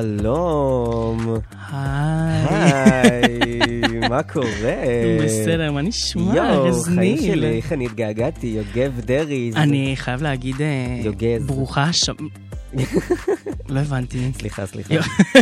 [0.00, 1.36] שלום.
[1.70, 3.60] היי.
[4.10, 4.74] מה קורה?
[5.24, 6.34] בסדר, מה נשמע?
[6.36, 7.16] יואו, חיים.
[7.18, 9.52] שלי, איך אני התגעגעתי, יוגב דרעי.
[9.56, 11.38] אני חייב להגיד, אה.
[11.46, 12.12] ברוכה השב...
[13.72, 14.30] לא הבנתי.
[14.38, 14.94] סליחה, סליחה.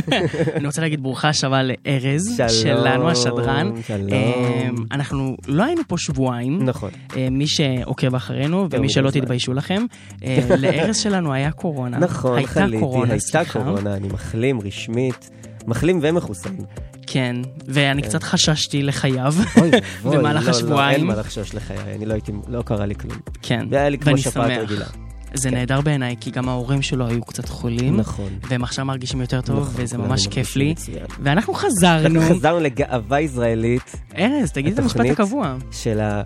[0.57, 3.73] אני רוצה להגיד ברוכה השבה לארז, שלנו השדרן.
[3.87, 4.13] שלום.
[4.13, 6.65] אה, אנחנו לא היינו פה שבועיים.
[6.65, 6.91] נכון.
[7.17, 9.11] אה, מי שעוקב אחרינו ומי שלא.
[9.11, 9.85] תתביישו לכם,
[10.25, 11.99] אה, לארז שלנו היה קורונה.
[11.99, 13.65] נכון, הייתה חליתי, קורונה, הייתה סליחה.
[13.65, 15.31] קורונה, אני מחלים רשמית.
[15.67, 16.55] מחלים ומחוסן.
[17.07, 17.37] כן,
[17.67, 19.35] ואני קצת חששתי לחייו.
[20.05, 20.99] במהלך לא, לא, השבועיים.
[20.99, 23.19] אין מה לחשוש לחיי, אני לא הייתי, לא קרה לי כלום.
[23.43, 24.59] כן, זה היה לי כמו ואני שפעת שמח.
[24.59, 24.87] רגילה.
[25.35, 27.97] זה נהדר בעיניי, כי גם ההורים שלו היו קצת חולים.
[27.97, 28.33] נכון.
[28.49, 30.71] והם עכשיו מרגישים יותר טוב, נכון, וזה ממש כיף לי.
[30.71, 31.07] מצוין.
[31.23, 32.21] ואנחנו חזרנו.
[32.21, 35.57] חזרנו לגאווה ישראלית ארז, תגיד את המשפט הקבוע.
[35.71, 36.23] של ה...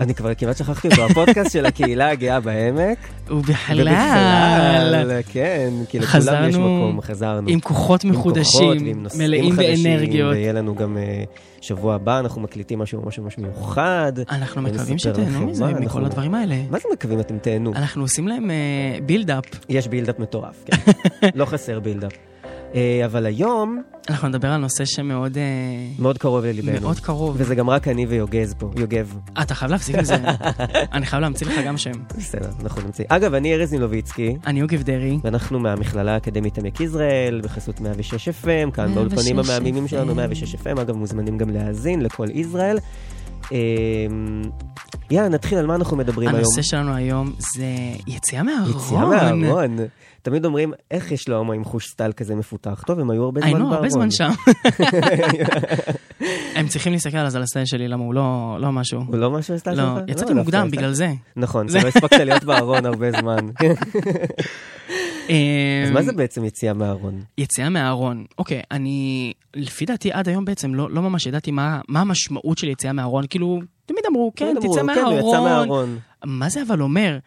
[0.00, 2.98] אני כבר כמעט שכחתי אותו, הפודקאסט של הקהילה הגאה בעמק.
[3.30, 7.48] ובכלל, ובכלל, כן, כי לכולם יש מקום, חזרנו.
[7.48, 10.32] עם כוחות עם כוחות מחודשים, ועם נושאים מלאים באנרגיות.
[10.34, 11.24] ויהיה לנו גם אה,
[11.60, 14.12] שבוע הבא, אנחנו מקליטים משהו ממש ממש מיוחד.
[14.30, 16.56] אנחנו מקווים שתהנו מזה, אנחנו- מכל הדברים האלה.
[16.70, 17.72] מה זה מקווים אתם תהנו?
[17.74, 18.50] אנחנו עושים להם
[19.06, 19.44] buildup.
[19.68, 20.76] יש buildup מטורף, כן.
[21.34, 22.12] לא חסר buildup.
[22.74, 25.42] אה, אבל היום אנחנו נדבר על נושא שמאוד אה,
[25.98, 26.80] מאוד קרוב לליבנו.
[26.80, 27.36] מאוד קרוב.
[27.38, 29.14] וזה גם רק אני ויוגז פה, יוגב.
[29.42, 30.16] אתה חייב להפסיק עם זה.
[30.94, 31.90] אני חייב להמציא לך גם שם.
[32.18, 33.08] בסדר, אנחנו נמצאים.
[33.10, 34.36] אגב, אני ארז נילוביצקי.
[34.46, 35.18] אני יוגב דרעי.
[35.24, 39.88] ואנחנו מהמכללה האקדמית עמק יזרעאל, בחסות 106 FM, כאן 106 באולפנים המהממים FM.
[39.88, 42.78] שלנו, 106 FM, אגב, מוזמנים גם להאזין לכל יזרעאל.
[43.52, 44.42] אמ,
[45.10, 46.38] יאללה, נתחיל על מה אנחנו מדברים היום.
[46.38, 47.64] הנושא שלנו היום זה
[48.06, 48.70] יציאה מהארון.
[48.70, 49.76] יציאה מהארון.
[50.22, 52.82] תמיד אומרים, איך יש להומואים חוש סטייל כזה מפותח?
[52.86, 53.62] טוב, הם היו הרבה זמן בארון.
[53.62, 54.30] היינו הרבה זמן שם.
[56.56, 59.00] הם צריכים להסתכל על הסטייל שלי, למה הוא לא לא משהו.
[59.06, 59.84] הוא לא משהו הסטייל שלך?
[59.84, 61.08] לא, יצאתי דווקא מוקדם בגלל זה.
[61.36, 63.46] נכון, זה- לא הספקת להיות בארון הרבה זמן.
[65.84, 67.22] אז אמ, מה זה בעצם יציאה מהארון?
[67.38, 68.24] יציאה מהארון.
[68.38, 72.68] אוקיי, אני, לפי דעתי עד היום בעצם לא, לא ממש ידעתי מה, מה המשמעות של
[72.68, 73.24] יציאה מהארון.
[73.30, 74.86] כאילו, תמיד אמרו, כן, תצא כן.
[74.86, 75.98] מהארון.
[76.24, 77.18] מה זה אבל אומר?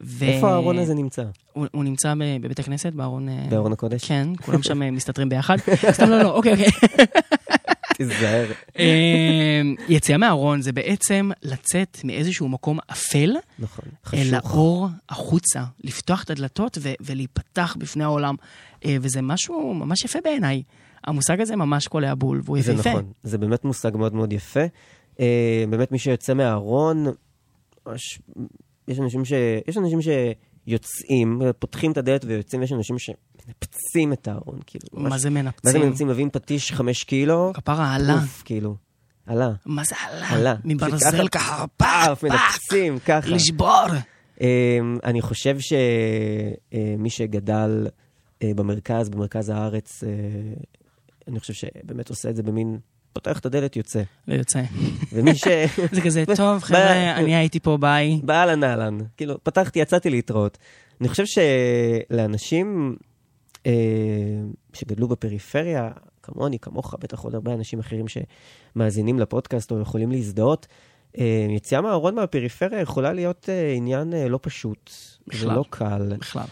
[0.00, 0.24] ו...
[0.24, 1.24] איפה הארון הזה נמצא?
[1.52, 3.28] הוא, הוא נמצא בבית הכנסת, בארון...
[3.28, 4.04] אה, בארון הקודש?
[4.04, 5.56] כן, כולם שם אה, מסתתרים ביחד.
[5.96, 6.66] סתם לא, לא, אוקיי, אוקיי.
[7.96, 8.46] תיזהר.
[8.78, 14.54] אמ, יציאה מהארון זה בעצם לצאת מאיזשהו מקום אפל נכון, אל חשוך.
[14.54, 18.34] האור החוצה, לפתוח את הדלתות ו- ולהיפתח בפני העולם.
[18.84, 20.62] אה, וזה משהו ממש יפה בעיניי.
[21.04, 22.90] המושג הזה ממש קולע בול, והוא זה יפהפה.
[22.90, 24.60] נכון, זה באמת מושג מאוד מאוד יפה.
[25.20, 27.06] אה, באמת מי שיוצא מהארון,
[27.86, 28.18] ממש-
[28.88, 29.32] יש אנשים, ש...
[29.68, 29.98] יש אנשים
[30.66, 34.86] שיוצאים, פותחים את הדלת ויוצאים, ויש אנשים שמנפצים את הארון, כאילו.
[34.92, 35.60] ממש- מה זה מנפצים?
[35.64, 36.08] מה זה מנפצים?
[36.08, 38.14] מביאים פטיש חמש קילו, כפרה עלה.
[38.14, 38.76] אוף, כאילו.
[39.26, 39.50] עלה.
[39.66, 40.28] מה זה עלה?
[40.28, 40.54] עלה.
[40.64, 43.28] מברזל ככה, ככה, פאף, מנפצים, ככה.
[43.28, 43.84] לשבור.
[44.40, 44.46] אמ,
[45.04, 47.86] אני חושב שמי שגדל
[48.42, 50.08] אה, במרכז, במרכז הארץ, אה,
[51.28, 52.78] אני חושב שבאמת עושה את זה במין,
[53.12, 54.02] פותח את הדלת, יוצא.
[54.28, 54.62] לא יוצא.
[55.12, 55.44] ומי ש...
[55.94, 58.20] זה כזה, טוב, חבר'ה, אני הייתי פה, ביי.
[58.22, 58.98] באהלן אהלן.
[59.16, 60.58] כאילו, פתחתי, יצאתי להתראות.
[61.00, 62.96] אני חושב שלאנשים
[63.66, 63.72] אה,
[64.72, 65.90] שגדלו בפריפריה,
[66.22, 70.66] כמוני, כמוך, בטח עוד הרבה אנשים אחרים שמאזינים לפודקאסט או יכולים להזדהות,
[71.18, 74.90] אה, יציאה מהארון מהפריפריה יכולה להיות אה, עניין אה, לא פשוט.
[75.26, 75.40] בכלל.
[75.40, 76.12] זה לא קל.
[76.18, 76.44] בכלל.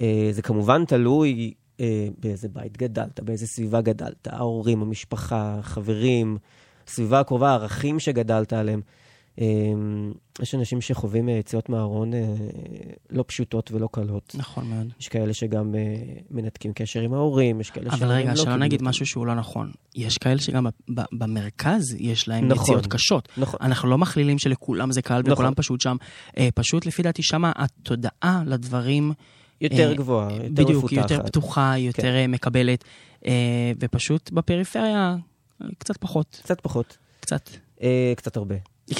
[0.00, 6.38] אה, זה כמובן תלוי אה, באיזה בית גדלת, באיזה סביבה גדלת, ההורים, המשפחה, החברים,
[6.88, 8.80] הסביבה הקרובה, הערכים שגדלת עליהם.
[9.40, 9.44] אה,
[10.42, 12.34] יש אנשים שחווים אה, יציאות מהארון אה,
[13.10, 14.34] לא פשוטות ולא קלות.
[14.38, 14.92] נכון מאוד.
[15.00, 15.80] יש כאלה שגם אה,
[16.30, 18.88] מנתקים קשר עם ההורים, יש כאלה אבל שההורים רגע, לא שלא נגיד אותם.
[18.88, 19.70] משהו שהוא לא נכון.
[19.94, 22.64] יש כאלה שגם ב- ב- במרכז יש להם נכון.
[22.64, 23.28] יציאות קשות.
[23.36, 23.60] נכון.
[23.62, 25.32] אנחנו לא מכלילים שלכולם זה קל נכון.
[25.32, 25.96] וכולם פשוט שם.
[26.38, 29.12] אה, פשוט לפי דעתי שמה התודעה לדברים...
[29.64, 31.08] יותר אה, גבוהה, יותר בדיוק, מפותחת.
[31.08, 31.14] כן.
[31.14, 32.84] יותר פתוחה, יותר אה, מקבלת,
[33.26, 35.16] אה, ופשוט בפריפריה
[35.62, 37.50] אה, קצת פחות, קצת פחות, קצת.
[37.82, 38.54] אה, קצת הרבה.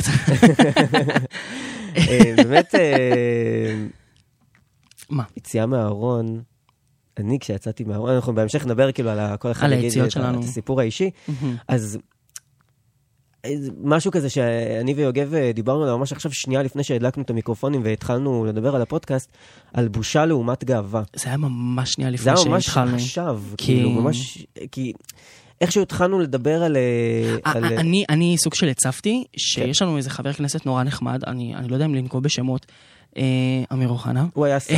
[1.96, 3.84] אה, באמת, אה,
[5.10, 5.24] מה?
[5.36, 6.42] יציאה מהארון,
[7.18, 10.38] אני כשיצאתי מהארון, אנחנו בהמשך נדבר כאילו על כל אחד על היציאות שלנו.
[10.38, 11.10] את הסיפור האישי.
[11.68, 11.98] אז
[13.82, 18.44] משהו כזה שאני ויוגב אה, דיברנו עליו ממש עכשיו שנייה לפני שהדלקנו את המיקרופונים והתחלנו
[18.44, 19.30] לדבר על הפודקאסט,
[19.74, 21.02] על בושה לעומת גאווה.
[21.16, 22.94] זה היה ממש שנייה זה לפני היה ממש שהתחלנו.
[22.94, 24.92] עכשיו, כי- כאילו, ממש, כי
[25.60, 26.76] איכשהו התחלנו לדבר על...
[26.76, 26.80] אה,
[27.46, 31.54] אה, על- אני, אני סוג של הצפתי, שיש לנו איזה חבר כנסת נורא נחמד, אני,
[31.54, 32.66] אני לא יודע אם לנקוב בשמות,
[33.72, 34.26] אמיר אוחנה.
[34.34, 34.74] הוא היה שר,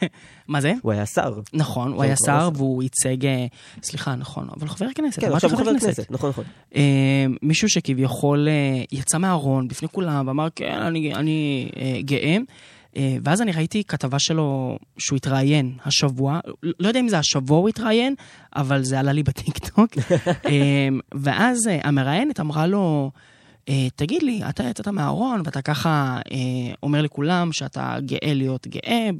[0.48, 0.72] מה זה?
[0.82, 1.40] הוא היה שר.
[1.52, 2.48] נכון, הוא היה לא שר.
[2.54, 3.46] והוא ייצג, אה,
[3.82, 6.44] סליחה, נכון, אבל חבר כנסת, כן, עכשיו הוא חבר כנסת, נכון, נכון.
[6.76, 12.36] אה, מישהו שכביכול אה, יצא מהארון בפני כולם ואמר, כן, אני, אה, גאה.
[12.96, 17.68] אה, ואז אני ראיתי כתבה שלו שהוא התראיין השבוע, לא יודע אם זה השבוע הוא
[17.68, 18.14] התראיין,
[18.56, 19.90] אבל זה עלה לי בטיקטוק.
[20.28, 23.20] אה, ואז אה, המראיינת אמרה לו, אה,
[23.96, 29.10] תגיד לי, אתה יצאת מהארון ואתה ככה אה, אומר לכולם שאתה גאה להיות גאה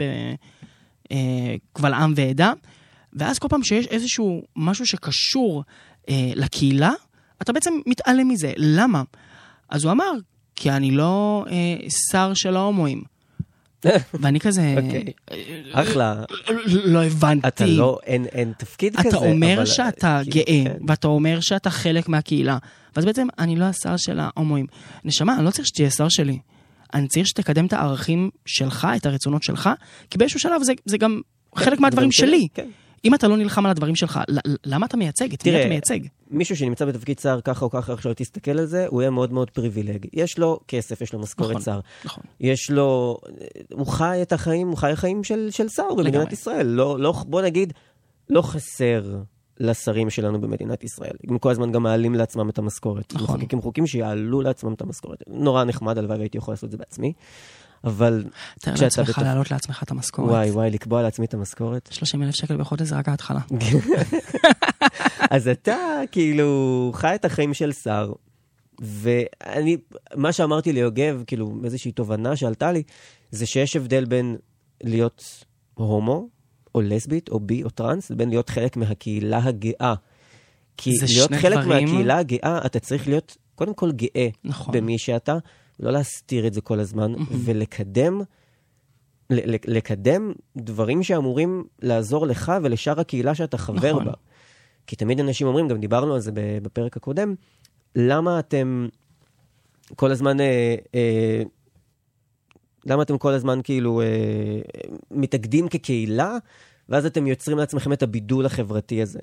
[1.10, 2.52] בקבל עם ועדה,
[3.12, 5.64] ואז כל פעם שיש איזשהו משהו שקשור
[6.08, 6.92] אה, לקהילה,
[7.42, 8.52] אתה בעצם מתעלם מזה.
[8.56, 9.02] למה?
[9.68, 10.12] אז הוא אמר,
[10.56, 13.15] כי אני לא אה, שר של ההומואים.
[14.14, 14.74] ואני כזה...
[14.82, 15.04] אוקיי.
[15.72, 16.22] אחלה.
[16.66, 17.48] לא הבנתי.
[17.48, 19.08] אתה לא, אין, אין תפקיד כזה.
[19.08, 20.84] אתה אומר שאתה כאילו, גאה, כן.
[20.88, 22.58] ואתה אומר שאתה חלק מהקהילה.
[22.96, 24.66] ואז בעצם, אני לא השר של ההומואים.
[25.04, 26.38] נשמה, אני לא צריך שתהיה שר שלי.
[26.94, 29.70] אני צריך שתקדם את הערכים שלך, את הרצונות שלך,
[30.10, 31.20] כי באיזשהו שלב זה, זה גם
[31.56, 32.48] חלק מהדברים שלי.
[32.54, 32.68] כן.
[33.06, 34.20] אם אתה לא נלחם על הדברים שלך,
[34.64, 35.32] למה אתה מייצג?
[35.32, 35.98] את מי אתה מייצג?
[36.30, 39.50] מישהו שנמצא בתפקיד שר ככה או ככה, שלא תסתכל על זה, הוא יהיה מאוד מאוד
[39.50, 40.06] פריבילג.
[40.12, 41.62] יש לו כסף, יש לו משכורת נכון.
[41.62, 41.80] שר.
[42.04, 42.24] נכון.
[42.40, 43.18] יש לו,
[43.72, 46.32] הוא חי את החיים, הוא חי חיים של, של שר במדינת.
[46.32, 46.66] ישראל.
[46.66, 47.72] לא, לא, בוא נגיד,
[48.30, 49.02] לא חסר
[49.60, 51.16] לשרים שלנו במדינת ישראל.
[51.28, 53.14] הם כל הזמן גם מעלים לעצמם את המשכורת.
[53.14, 53.36] נכון.
[53.36, 55.22] מחוקקים חוקים שיעלו לעצמם את המשכורת.
[55.26, 57.12] נורא נחמד, הלוואי והייתי יכול לעשות את זה בעצמי.
[57.86, 58.24] אבל
[58.60, 60.30] תאר כשאתה לעצמך בתפ- להעלות לעצמך את המשכורת.
[60.30, 61.88] וואי וואי, לקבוע לעצמי את המשכורת.
[61.92, 63.40] 30 אלף שקל בחודש זה רק ההתחלה.
[65.30, 65.76] אז אתה
[66.12, 68.12] כאילו חי את החיים של שר,
[68.80, 69.76] ואני,
[70.14, 72.82] מה שאמרתי ליוגב, כאילו איזושהי תובנה שעלתה לי,
[73.30, 74.36] זה שיש הבדל בין
[74.82, 75.44] להיות
[75.74, 76.28] הומו,
[76.74, 79.94] או לסבית, או בי, או טראנס, לבין להיות חלק מהקהילה הגאה.
[80.76, 84.74] כי להיות חלק דברים- מהקהילה הגאה, אתה צריך להיות קודם כל גאה נכון.
[84.74, 85.36] במי שאתה,
[85.80, 87.12] לא להסתיר את זה כל הזמן,
[87.44, 88.20] ולקדם,
[89.66, 94.04] לקדם דברים שאמורים לעזור לך ולשאר הקהילה שאתה חבר נכון.
[94.04, 94.12] בה.
[94.86, 97.34] כי תמיד אנשים אומרים, גם דיברנו על זה בפרק הקודם,
[97.96, 98.88] למה אתם
[99.96, 101.42] כל הזמן, אה, אה,
[102.86, 104.06] למה אתם כל הזמן כאילו אה,
[105.10, 106.36] מתאגדים כקהילה,
[106.88, 109.18] ואז אתם יוצרים לעצמכם את הבידול החברתי הזה.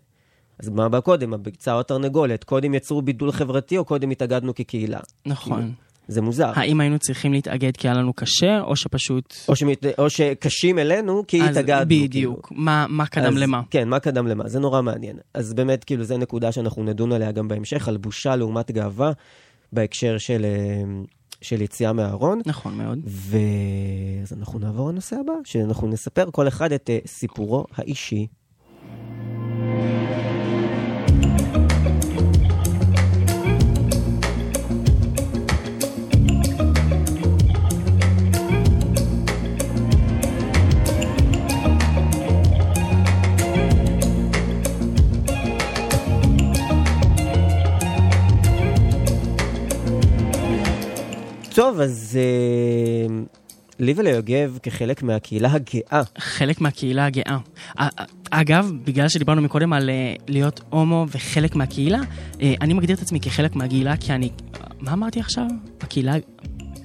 [0.60, 2.44] אז מה בא קודם, הביצה או התרנגולת?
[2.44, 5.00] קודם יצרו בידול חברתי או קודם התאגדנו כקהילה?
[5.26, 5.74] נכון.
[6.08, 6.52] זה מוזר.
[6.56, 9.36] האם היינו צריכים להתאגד כי היה לנו קשה, או שפשוט...
[9.48, 9.86] או, שמת...
[9.98, 11.86] או שקשים אלינו כי אז התאגדנו.
[11.86, 12.48] בדיוק.
[12.48, 12.62] כאילו.
[12.62, 13.62] מה מה קדם אז, למה?
[13.70, 14.48] כן, מה קדם למה?
[14.48, 15.18] זה נורא מעניין.
[15.34, 19.12] אז באמת, כאילו, זו נקודה שאנחנו נדון עליה גם בהמשך, על בושה לעומת גאווה,
[19.72, 21.04] בהקשר של, אה,
[21.42, 22.42] של יציאה מהארון.
[22.46, 23.00] נכון מאוד.
[23.06, 28.28] ואז אנחנו נעבור לנושא הבא, שאנחנו נספר כל אחד את אה, סיפורו האישי.
[51.74, 53.16] טוב, אז אה,
[53.80, 57.38] לי וליוגב, כחלק מהקהילה הגאה, חלק מהקהילה הגאה.
[57.78, 62.00] א- א- אגב, בגלל שדיברנו מקודם על אה, להיות הומו וחלק מהקהילה,
[62.42, 64.30] אה, אני מגדיר את עצמי כחלק מהקהילה כי אני...
[64.80, 65.46] מה אמרתי עכשיו?
[65.82, 66.14] הקהילה...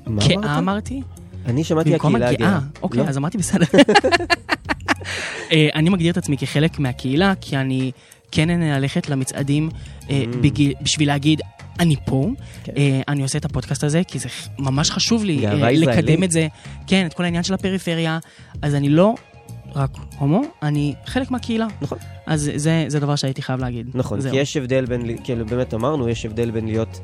[0.07, 0.59] מה גאה אמרת?
[0.59, 1.03] אמרתי?
[1.47, 2.49] אני שמעתי במקום הקהילה הגאה.
[2.49, 2.61] הגאה.
[2.83, 3.09] אוקיי, לא?
[3.09, 3.67] אז אמרתי בסדר.
[5.53, 7.91] אה, אני מגדיר את עצמי כחלק מהקהילה, כי אני
[8.33, 9.69] כן נהנה ללכת למצעדים
[10.11, 10.37] אה, Mm.
[10.37, 11.41] בגיל- בשביל להגיד,
[11.81, 12.29] אני פה,
[12.65, 12.73] כן.
[12.77, 16.25] אה, אני עושה את הפודקאסט הזה, כי זה ממש חשוב לי גאווה אה, לקדם.
[16.25, 16.49] את זה.
[16.87, 18.19] כן, את כל העניין של הפריפריה.
[18.63, 19.15] אז אני לא
[19.75, 21.67] רק הומו, אני חלק מהקהילה.
[21.81, 21.99] נכון.
[22.27, 23.91] אז זה, זה דבר שהייתי חייב להגיד.
[23.95, 24.33] נכון, זהו.
[24.33, 27.01] כי יש הבדל בין, כאילו באמת אמרנו, יש הבדל בין להיות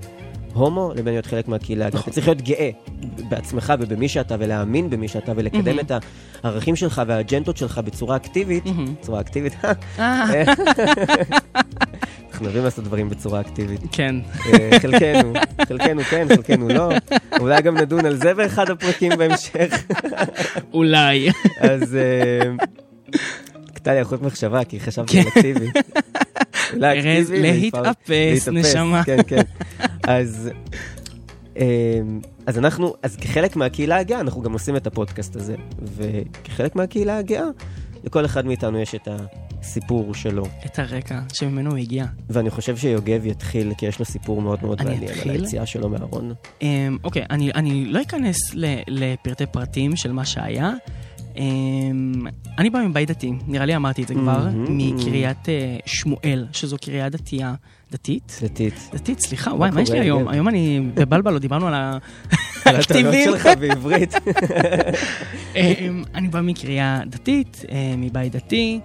[0.55, 1.89] הומו לבין להיות חלק מהקהילה.
[1.89, 2.01] נכון.
[2.01, 2.71] אתה צריך להיות גאה
[3.29, 5.79] בעצמך ובמי שאתה, ולהאמין במי שאתה, ולקדם מהמם.
[5.79, 5.93] את
[6.43, 8.67] הערכים שלך והאג'נדות שלך בצורה אקטיבית.
[8.67, 8.95] מהמם.
[9.01, 9.53] בצורה אקטיבית,
[9.99, 10.45] אה,
[12.35, 13.81] אנחנו אוהבים לעשות דברים בצורה אקטיבית.
[13.93, 14.17] כן.
[14.47, 15.33] אה, חלקנו,
[15.69, 16.89] חלקנו כן, חלקנו לא.
[17.41, 19.85] אולי גם נדון על זה באחד הפרקים בהמשך.
[20.73, 21.31] אולי.
[21.61, 22.51] אז אה,
[23.75, 25.21] קטע לי אחוז מחשבה, כי חשבתי כן.
[25.21, 25.71] על אקטיבי.
[26.83, 29.05] ארז, להתאפס, נשמה.
[29.05, 29.43] כן, כן.
[30.03, 30.51] אז,
[31.57, 32.01] אה,
[32.47, 35.55] אז אנחנו, אז כחלק מהקהילה הגאה, אנחנו גם עושים את הפודקאסט הזה.
[35.97, 37.47] וכחלק מהקהילה הגאה,
[38.05, 39.09] לכל אחד מאיתנו יש את
[39.65, 40.47] הסיפור שלו.
[40.67, 42.07] את הרקע שממנו הוא הגיע.
[42.31, 45.31] ואני חושב שיוגב יתחיל, כי יש לו סיפור מאוד מאוד מעניין על?
[45.31, 46.35] היציאה שלו מהארון.
[46.63, 48.37] אמ, אוקיי, אני, אני לא אכנס
[48.89, 50.73] לפרטי פרטים של מה שהיה.
[51.37, 52.27] אמ,
[52.59, 54.79] אני בא מבית דתי, נראה לי אמרתי את זה כבר, מהמם.
[54.79, 57.55] מקריית אה, שמואל, שזו קריאה דתייה,
[57.93, 58.41] דתית?
[58.43, 58.91] דתית.
[58.95, 60.29] דתית, סליחה, וואי, מה יש לי היום?
[60.29, 61.75] היום אני בבלבלו, דיברנו על
[62.65, 63.15] על הטענות.
[63.25, 64.15] שלך בעברית.
[65.57, 68.81] אמ, אני בא מקריאה דתית, אה, מבית דתי.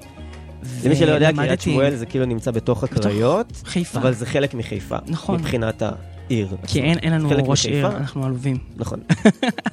[0.85, 3.99] למי שלא יודע, קריית שמואל זה כאילו נמצא בתוך הקריות, חיפה.
[3.99, 4.97] אבל זה חלק מחיפה.
[5.07, 5.39] נכון.
[5.39, 5.83] מבחינת
[6.29, 6.57] עיר.
[6.67, 6.81] כי.
[6.81, 7.87] אין אין לנו ראש עיר.
[7.87, 8.57] אנחנו עלובים.
[8.77, 8.99] נכון.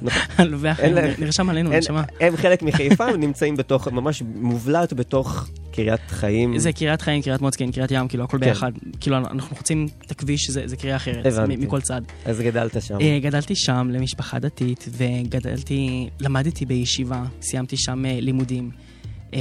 [0.01, 0.21] נכון.
[0.37, 2.03] עלובי החיים, נרשם עלינו, נשמה.
[2.19, 6.59] הם חלק מחיפה, הם נמצאים בתוך, ממש מובלעת בתוך קריית חיים.
[6.59, 8.45] זה קריית חיים, קריית מוצקין, קריית ים, כאילו, הכל כן.
[8.45, 8.71] ביחד.
[8.99, 12.01] כאילו, אנחנו חוצים את הכביש, זה קריאה אחרת, מכל צד.
[12.25, 12.97] אז גדלת שם.
[13.01, 18.86] אה, גדלתי שם למשפחה דתית, וגדלתי, למדתי בישיבה, סיימתי שם אה, לימודים.
[19.33, 19.39] אה,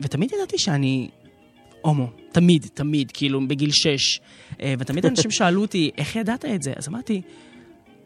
[0.00, 1.08] ותמיד ידעתי שאני
[1.82, 4.20] הומו, תמיד, תמיד, כאילו, בגיל שש.
[4.62, 6.72] אה, ותמיד אנשים שאלו אותי, איך ידעת את זה?
[6.76, 7.22] אז אמרתי,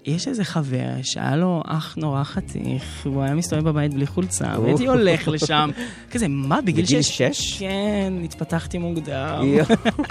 [0.04, 4.54] יש איזה חבר שהיה לו אח נורא חתיך, והוא היה מסתובב בבית בלי חולצה.
[4.62, 5.70] והייתי הולך לשם.
[6.10, 7.22] כזה, מה, בגיל בגיל שש?
[7.22, 7.58] שש?
[7.58, 9.44] כן, התפתחתי מוקדם.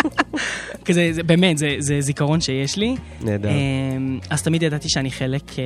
[0.85, 2.95] כזה, זה, באמת, זה, זה זיכרון שיש לי.
[3.21, 3.49] נהדר.
[3.49, 5.63] אמ, אז תמיד ידעתי שאני חלק אה,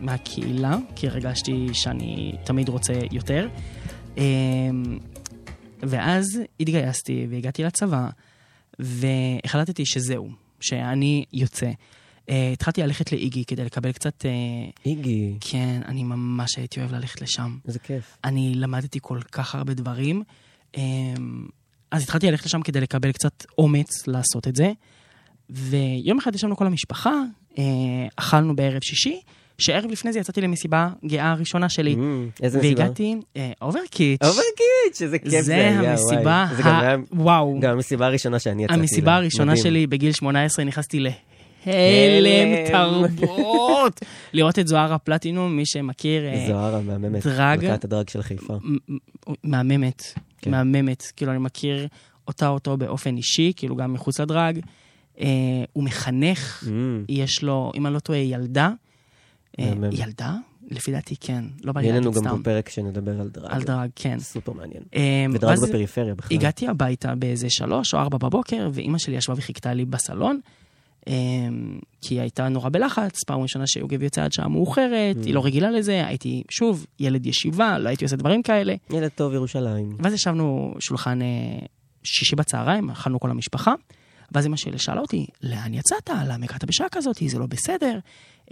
[0.00, 3.48] מהקהילה, כי הרגשתי שאני תמיד רוצה יותר.
[4.16, 4.98] אמ,
[5.82, 8.08] ואז התגייסתי והגעתי לצבא,
[8.78, 10.30] והחלטתי שזהו,
[10.60, 11.70] שאני יוצא.
[12.30, 14.24] אה, התחלתי ללכת לאיגי כדי לקבל קצת...
[14.26, 14.30] אה,
[14.86, 17.58] איגי, כן, אני ממש הייתי אוהב ללכת לשם.
[17.68, 18.18] איזה כיף.
[18.24, 20.22] אני למדתי כל כך הרבה דברים.
[20.76, 21.46] אמ,
[21.90, 24.72] אז התחלתי ללכת לשם כדי לקבל קצת אומץ לעשות את זה.
[25.50, 27.12] ויום אחד ישבנו כל המשפחה,
[27.58, 27.64] אה,
[28.16, 29.20] אכלנו בערב שישי,
[29.58, 31.94] שערב לפני זה יצאתי למסיבה גאה הראשונה שלי.
[31.94, 32.80] אמ, איזה מסיבה?
[32.82, 34.20] והגעתי, אה, אוברקיטש.
[34.22, 35.86] אוברקיטש, איזה כיף זה זה היה, וואי.
[35.86, 38.80] המסיבה, זה גם ה- וואו, גם המסיבה הראשונה שאני יצאתי.
[38.80, 39.16] המסיבה לה.
[39.16, 39.62] הראשונה מדהים.
[39.64, 41.14] שלי בגיל 18 נכנסתי להלם
[41.66, 42.66] הלם.
[42.66, 44.00] תרבות.
[44.32, 47.26] לראות את זוהר הפלטינום, מי שמכיר, אה, זוהר המהממת.
[47.26, 47.64] דראג.
[47.64, 48.54] מלכת הדראג של חיפה.
[49.44, 50.02] מהממת,
[50.42, 50.50] כן.
[50.50, 51.02] מהממת.
[51.16, 51.86] כאילו, אני מכיר
[52.28, 54.58] אותה אותו באופן אישי, כאילו, גם מחוץ לדרג.
[55.20, 55.26] אה,
[55.72, 58.70] הוא מחנך, אמ, יש לו, אם אני לא טועה, ילדה.
[59.58, 59.72] אה.
[59.92, 60.34] ילדה?
[60.70, 62.36] לפי דעתי כן, לא בא לי יהיה לנו להגיד גם סתם.
[62.36, 63.46] פה פרק שנדבר על דרג.
[63.50, 64.18] על דרג, כן.
[64.18, 64.82] סופר מעניין.
[64.94, 66.36] אה, ודרג בפריפריה בכלל.
[66.36, 70.40] הגעתי הביתה באיזה שלוש או ארבע בבוקר, ואימא שלי ישבה וחיכתה לי בסלון,
[71.08, 71.14] אה,
[72.02, 75.70] כי היא הייתה נורא בלחץ, פעם ראשונה שיוגב יוצא עד שעה מאוחרת, היא לא רגילה
[75.70, 78.74] לזה, הייתי, שוב, ילד ישיבה, לא הייתי עושה דברים כאלה.
[78.90, 79.96] ילד טוב ירושלים.
[79.98, 81.18] ואז ישבנו שולחן
[82.04, 83.74] שישי בצהריים, אכלנו כל המשפחה,
[84.32, 86.10] ואז אמא שלי שאלה אותי, לאן יצאת?
[86.10, 87.16] למה הגעת בשעה כזאת?
[87.26, 87.98] זה לא בסדר.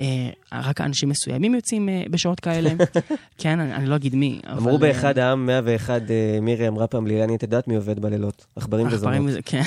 [0.01, 2.71] אה, רק אנשים מסוימים יוצאים אה, בשעות כאלה.
[3.39, 4.41] כן, אני, אני לא אגיד מי.
[4.53, 8.47] אמרו אבל, באחד העם 101, אה, מירי אמרה פעם ליאני, את יודעת מי עובד בלילות?
[8.57, 9.31] עכברים אה, עכברים וזונות.
[9.31, 9.63] וזה, כן.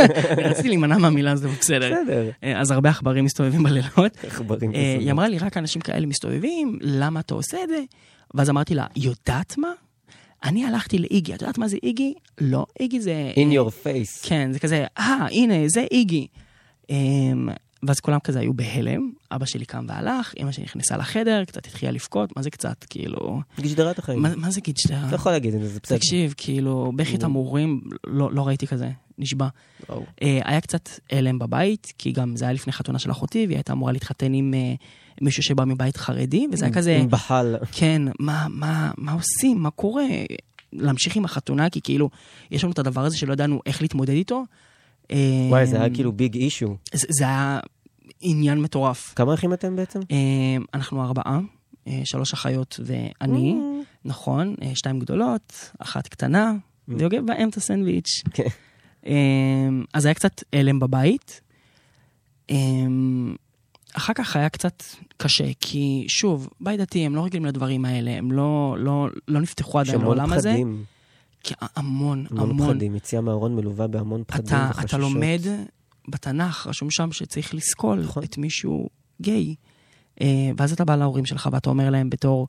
[0.50, 1.92] רציתי להימנע מהמילה הזו, בסדר.
[2.02, 2.30] בסדר.
[2.44, 4.24] אה, אז הרבה עכברים מסתובבים בלילות.
[4.26, 5.12] עכברים אה, היא וזונות.
[5.12, 7.82] אמרה לי, רק אנשים כאלה מסתובבים, למה אתה עושה את זה?
[8.34, 9.68] ואז אמרתי לה, יודעת מה?
[10.44, 12.14] אני הלכתי לאיגי, את יודעת מה זה איגי?
[12.40, 13.32] לא, איגי זה...
[13.34, 14.28] In אה, your face.
[14.28, 16.26] כן, זה כזה, אה, הנה, זה איגי.
[16.90, 17.48] אמ,
[17.82, 21.92] ואז כולם כזה היו בהלם, אבא שלי קם והלך, אמא שלי נכנסה לחדר, קצת התחילה
[21.92, 24.22] לבכות, מה זה קצת, כאילו, גשדרת החיים.
[24.22, 25.06] מה, מה זה גידשטר?
[25.06, 25.98] אתה יכול להגיד את זה, זה בסדר.
[25.98, 29.48] תקשיב, כאילו, בכי תמרורים, לא, לא ראיתי כזה, נשבע.
[30.22, 33.72] אה, היה קצת הלם בבית, כי גם זה היה לפני חתונה של אחותי, והיא הייתה
[33.72, 34.74] אמורה להתחתן עם אה,
[35.20, 37.56] מישהו שבא מבית חרדי, וזה היה כזה, עם בהל.
[37.72, 40.04] כן, מה, מה, מה עושים, מה קורה?
[40.72, 42.10] להמשיך עם החתונה, כי כאילו,
[42.50, 44.44] יש לנו את הדבר הזה שלא ידענו איך להתמודד איתו.
[45.48, 46.76] וואי, זה היה אמ, כאילו ביג אישו.
[46.92, 47.60] זה, זה היה
[48.20, 49.12] עניין מטורף.
[49.16, 50.00] כמה אחים אתם בעצם?
[50.10, 50.16] אה,
[50.74, 51.40] אנחנו ארבעה,
[51.88, 53.56] אה, שלוש אחיות ואני,
[54.04, 56.52] נכון, אה, שתיים גדולות, אחת קטנה,
[56.88, 58.22] ויוגב באמצע סנדוויץ'.
[58.32, 58.44] כן.
[59.06, 59.12] אה,
[59.94, 61.40] אז היה קצת הלם בבית.
[63.96, 64.82] אחר כך היה קצת
[65.16, 69.80] קשה, כי שוב, בית דתי, הם לא רגילים לדברים האלה, הם לא, לא, לא נפתחו
[69.80, 70.50] עדיין לעולם הזה.
[70.50, 70.84] פחדים.
[71.42, 72.68] כי המון, המון המון.
[72.72, 72.94] פחדים.
[72.94, 74.88] יציאה מהארון מלווה בהמון פחדים אתה, וחששות.
[74.88, 75.40] אתה לומד
[76.08, 78.22] בתנ"ך, רשום שם שצריך לסקול נכון.
[78.24, 78.88] את מישהו
[79.20, 79.54] גיי.
[80.20, 80.26] אה,
[80.56, 82.48] ואז אתה בא להורים שלך ואתה אומר להם בתור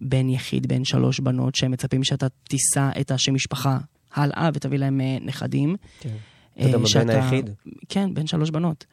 [0.00, 3.78] בן יחיד, בן שלוש בנות, שהם מצפים שאתה תישא את השם משפחה
[4.14, 5.76] הלאה ותביא להם אה, נכדים.
[6.00, 6.08] כן.
[6.58, 7.50] אה, אתה גם הבן שאתה- היחיד.
[7.88, 8.84] כן, בן שלוש בנות.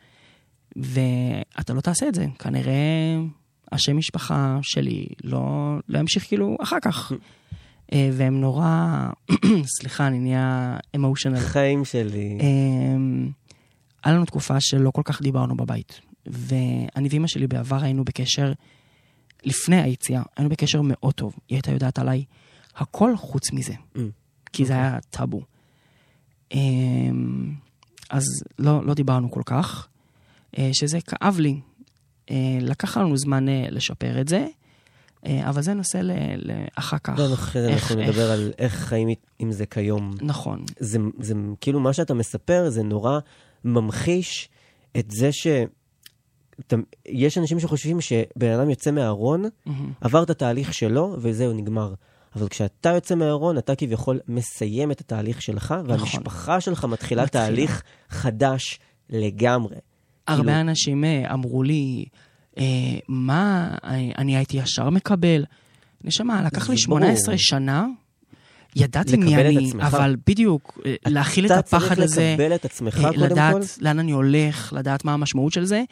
[0.75, 2.25] ואתה לא תעשה את זה.
[2.39, 3.17] כנראה
[3.71, 7.11] השם משפחה שלי לא, לא ימשיך כאילו אחר כך.
[7.93, 9.07] אה, והם נורא,
[9.79, 11.39] סליחה, אני נהיה אמושיונל.
[11.39, 12.37] חיים שלי.
[12.41, 13.29] אמ,
[14.03, 15.99] היה לנו תקופה שלא כל כך דיברנו בבית.
[16.25, 18.53] ואני ואימא שלי בעבר היינו בקשר,
[19.43, 21.35] לפני היציאה, היינו בקשר מאוד טוב.
[21.49, 22.23] היא הייתה יודעת עליי
[22.75, 23.73] הכל חוץ מזה.
[23.73, 23.99] Mm.
[24.53, 25.41] כי זה היה טאבו.
[26.51, 27.53] אמ,
[28.09, 28.23] אז
[28.59, 29.94] לא, לא דיברנו כל כך, אה,
[30.73, 31.59] שזה כאב לי.
[32.31, 34.47] אה, לקח לנו זמן אה, לשפר את זה,
[35.25, 36.11] אה, אבל זה נושא ל-
[36.77, 37.19] לאחר כך.
[37.19, 39.07] לא, אחרי אנחנו איך- נדבר על איך חיים
[39.39, 40.13] עם זה כיום.
[40.21, 43.19] נכון, זה, זה כאילו מה שאתה מספר, זה נורא
[43.65, 44.49] ממחיש
[44.97, 45.47] את זה ש...
[46.59, 49.91] אתה, יש אנשים שחושבים שבן אדם יוצא מהארון, מהמם.
[50.01, 51.93] עבר את התהליך שלו, וזהו, נגמר.
[52.35, 57.45] אבל כשאתה יוצא מהארון, אתה כביכול מסיים את התהליך שלך, והמשפחה שלך מתחילה מתחילה.
[57.45, 59.75] תהליך חדש לגמרי.
[60.27, 62.05] הרבה כאילו- אנשים אה, אמרו לי,
[62.57, 62.63] אה,
[63.07, 65.45] מה, אה, אני הייתי ישר מקבל.
[66.03, 67.37] נשמה, לקח לי 18 ברור.
[67.37, 67.85] שנה,
[68.75, 69.71] ידעתי מי אני.
[69.81, 73.25] אבל בדיוק, אה, להכיל את אתה הפחד צריך הזה, לקבל את עצמך קודם כל.
[73.25, 75.83] לדעת לאן אני הולך, לדעת מה המשמעות של זה,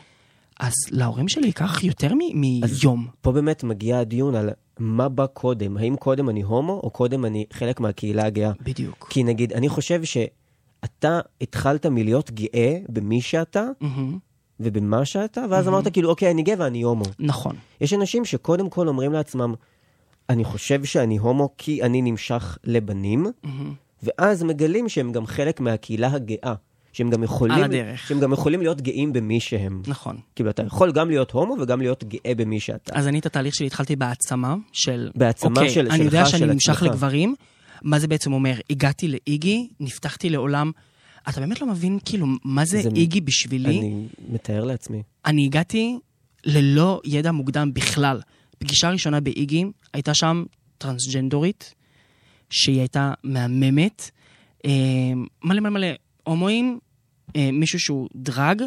[0.60, 3.08] אז להורים שלי ייקח יותר מיום.
[3.22, 4.50] פה באמת מגיע הדיון על
[4.80, 5.78] מה בא קודם.
[5.78, 8.52] האם קודם אני הומו, או קודם אני חלק מהקהילה הגאה?
[8.64, 9.08] בדיוק.
[9.10, 10.04] כי נגיד, אני חושב
[10.84, 14.18] שאתה התחלת מלהיות גאה במי שאתה מהמם.
[14.60, 17.04] ובמה שאתה, ואז אמרת כאילו, אוקיי, אני גאה ואני הומו.
[17.20, 17.56] נכון.
[17.82, 19.54] יש אנשים שקודם כל אומרים לעצמם,
[20.30, 23.74] אני חושב שאני הומו כי אני נמשך לבנים, מהמם.
[24.04, 26.54] ואז מגלים שהם גם חלק מהקהילה הגאה.
[26.94, 27.66] שהם גם יכולים.
[27.96, 29.82] שהם גם יכולים להיות גאים במי שהם.
[29.88, 30.18] נכון.
[30.36, 33.00] כאילו, אתה יכול גם להיות הומו וגם להיות גאה במי שאתה.
[33.00, 35.12] אז אני את התהליך שלי התחלתי בהעצמה של...
[35.16, 36.84] בהעצמה אוקיי, של- אני יודע שלך, שאני של נמשך עצמך.
[36.84, 37.36] לגברים.
[37.84, 38.54] מה זה בעצם אומר?
[38.70, 40.72] הגעתי לאיגי, נפתחתי לעולם.
[41.30, 43.80] אתה באמת לא מבין, כאילו, מה זה זה- איגי בשבילי?
[43.80, 45.04] אני מתאר לעצמי.
[45.26, 45.98] אני הגעתי
[46.46, 48.22] ללא ידע מוקדם בכלל.
[48.58, 50.44] פגישה ראשונה באיגי, הייתה שם
[50.78, 51.74] טרנסג'נדורית,
[52.50, 54.10] שהיא הייתה מהממת.
[54.66, 54.72] אה,
[55.44, 55.88] מלא מלא מלא
[56.24, 56.80] הומואים,
[57.36, 58.62] אה, מישהו שהוא דרג,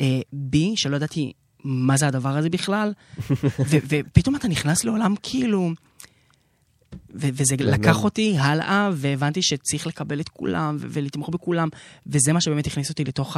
[0.00, 1.32] אה, בי, שלא ידעתי
[1.64, 2.92] מה זה הדבר הזה בכלל,
[3.68, 5.70] ו- ופתאום אתה נכנס לעולם כאילו...
[7.14, 7.72] ו- וזה מהמם.
[7.72, 11.68] לקח אותי הלאה, והבנתי שצריך לקבל את כולם ו- ולתמוך בכולם,
[12.06, 13.36] וזה מה שבאמת הכניס אותי לתוך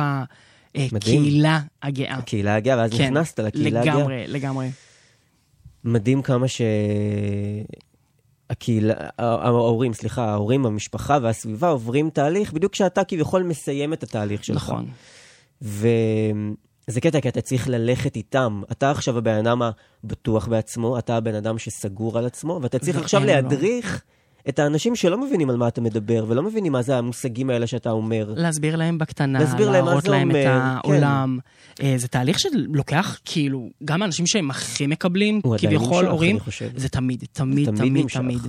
[0.75, 2.15] הקהילה הגאה.
[2.15, 3.95] הקהילה הגאה, ואז כן, נכנסת לקהילה הגאה.
[3.97, 4.71] לגמרי, לגמרי.
[5.85, 6.61] מדהים כמה ש...
[8.51, 14.57] הקהילה, ההורים, סליחה, ההורים, המשפחה והסביבה עוברים תהליך בדיוק כשאתה כביכול מסיים את התהליך שלך.
[14.57, 14.87] נכון.
[16.89, 18.63] וזה קטע, כי אתה צריך ללכת איתם.
[18.73, 19.63] אתה עכשיו הבן אדם
[20.05, 23.25] הבטוח בעצמו, אתה הבן אדם שסגור על עצמו, ואתה צריך עכשיו.
[23.25, 24.03] להדריך
[24.49, 27.91] את האנשים שלא מבינים על מה אתה מדבר, ולא מבינים מה זה המושגים האלה שאתה
[27.91, 28.35] אומר.
[28.37, 31.39] להסביר להם בקטנה, להסביר להם להראות זה להם את אומר, העולם.
[31.83, 36.39] אה, זה תהליך שלוקח, כאילו, גם האנשים שהם הכי מקבלים, כביכול הורים.
[36.77, 38.17] זה תמיד, תמיד, תמיד תמיד, נמשך.
[38.17, 38.41] תמיד.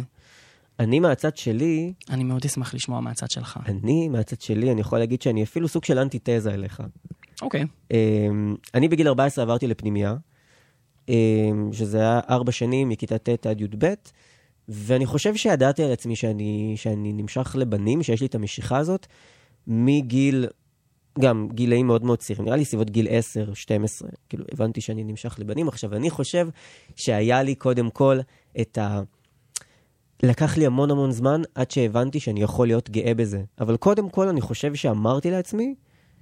[0.80, 3.60] אני מהצד שלי, אני מאוד אשמח לשמוע מהצד שלך.
[3.66, 6.82] אני מהצד שלי, אני יכול להגיד שאני אפילו סוג של אנטיתזה אליך.
[7.42, 7.66] אוקיי.
[7.92, 10.16] אמ, אני בגיל 14 עברתי לפנימייה,
[11.10, 13.94] אמ, שזה היה ארבע שנים מכיתה ט' עד י"ב,
[14.70, 19.08] ואני חושב שידעתי על עצמי שאני, שאני נמשך לבנים, שיש לי את המשיכה הזאת,
[19.68, 20.48] מגיל,
[21.20, 25.36] גם גילאים מאוד מאוד צעירים, נראה לי סביבות גיל 10, 12, כאילו הבנתי שאני נמשך
[25.40, 25.68] לבנים.
[25.68, 26.48] עכשיו, אני חושב
[26.96, 28.20] שהיה לי קודם כל
[28.62, 29.02] את ה...
[30.24, 33.44] לקח לי המון המון זמן עד שהבנתי שאני יכול להיות גאה בזה.
[33.60, 35.76] אבל קודם כל אני חושב שאמרתי לעצמי,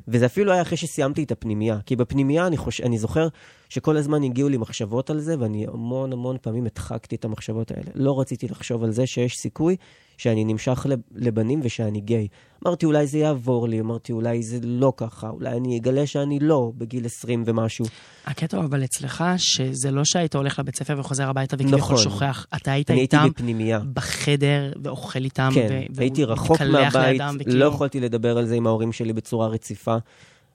[0.07, 1.79] וזה אפילו היה אחרי שסיימתי את הפנימייה.
[1.85, 2.81] כי בפנימייה אני, חוש...
[2.81, 3.27] אני זוכר
[3.69, 7.91] שכל הזמן הגיעו לי מחשבות על זה, ואני המון המון פעמים הדחקתי את המחשבות האלה.
[7.95, 9.75] לא רציתי לחשוב על זה שיש סיכוי
[10.17, 12.27] שאני נמשך לב- לבנים ושאני גיי.
[12.67, 16.71] אמרתי, אולי זה יעבור לי, אמרתי, אולי זה לא ככה, אולי אני אגלה שאני לא
[16.77, 17.85] בגיל 20 ומשהו.
[18.25, 21.97] הקטע אבל אצלך, שזה לא שהיית הולך לבית ספר וחוזר הביתה וכביכול נכון.
[21.97, 22.45] שוכח.
[22.55, 23.79] אתה היית אני הייתי איתם בפנימייה.
[23.93, 28.55] בחדר ואוכל איתם, כן, ו- הייתי רחוק מהבית, לידם, וכאילו- לא יכולתי לדבר על זה
[28.55, 29.95] עם ההורים שלי בצורה רציפה.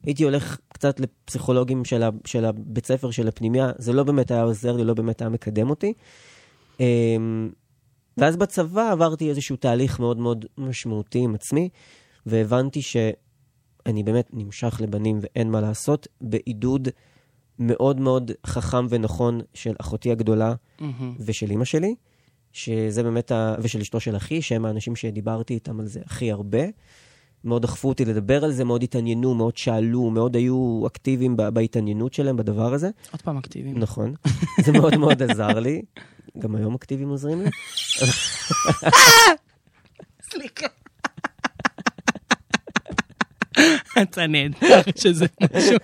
[0.05, 4.43] הייתי הולך קצת לפסיכולוגים של, ה, של הבית ספר, של הפנימייה, זה לא באמת היה
[4.43, 5.93] עוזר לי, לא באמת היה מקדם אותי.
[8.19, 11.69] ואז בצבא עברתי איזשהו תהליך מאוד מאוד משמעותי עם עצמי,
[12.27, 16.89] והבנתי שאני באמת נמשך לבנים ואין מה לעשות, בעידוד
[17.59, 21.15] מאוד מאוד חכם ונכון של אחותי הגדולה, מהמם.
[21.21, 21.95] ושל אימא שלי,
[22.53, 23.55] שזה באמת, ה...
[23.63, 26.63] ושל אשתו של אחי, שהם האנשים שדיברתי איתם על זה הכי הרבה.
[27.45, 32.13] מאוד דחפו אותי לדבר על זה, מאוד התעניינו, מאוד שאלו, מאוד היו אקטיביים ב- בהתעניינות
[32.13, 32.91] שלהם בדבר הזה.
[33.13, 33.79] עוד פעם אקטיביים.
[33.79, 34.15] נכון.
[34.65, 35.83] זה מאוד מאוד עזר לי.
[36.39, 37.51] גם היום אקטיביים עוזרים לי.
[40.31, 40.67] סליחה.
[44.03, 45.77] אתה נהדר שזה משהו.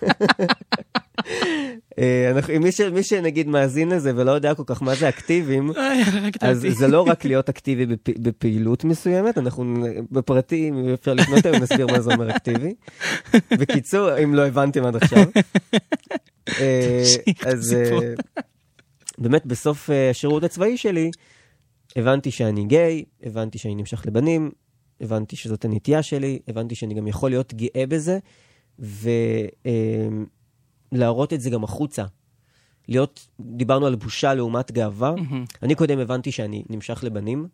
[1.99, 2.55] אה, אנחנו-
[2.93, 6.67] מי, שנגיד מאזין לזה ולא יודע כל כך מה זה אקטיביים, איי, הרגת אז.
[6.71, 8.19] זה לא רק להיות אקטיבי בפ...
[8.19, 12.75] בפעילות מסוימת, אנחנו נ- בפרטי, אם אפשר לפנות היום, נסביר מה זה אומר אקטיבי.
[13.51, 15.25] בקיצור, אם לא הבנתם עד עכשיו.
[16.61, 17.73] אה, תמשיך, אז.
[17.75, 17.99] אה,
[19.19, 21.11] באמת, בסוף אה, השירות הצבאי שלי,
[21.97, 24.51] הבנתי שאני גיי, הבנתי שאני נמשך לבנים,
[25.01, 28.19] הבנתי שזאת הנטייה שלי, הבנתי שאני גם יכול להיות גאה בזה,
[30.93, 32.05] ולהראות את זה גם החוצה.
[32.89, 35.15] להיות, דיברנו על בושה לעומת גאווה.
[35.15, 35.45] מהמם.
[35.63, 37.49] אני קודם הבנתי שאני נמשך לבנים,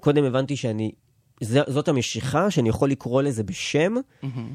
[0.00, 0.92] קודם הבנתי שאני,
[1.40, 4.54] ז, זאת המשיכה, שאני יכול לקרוא לזה בשם, מהמם.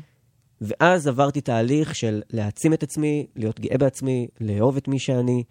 [0.62, 5.43] ואז עברתי תהליך של להעצים את עצמי, להיות גאה בעצמי, לאהוב את מי שאני,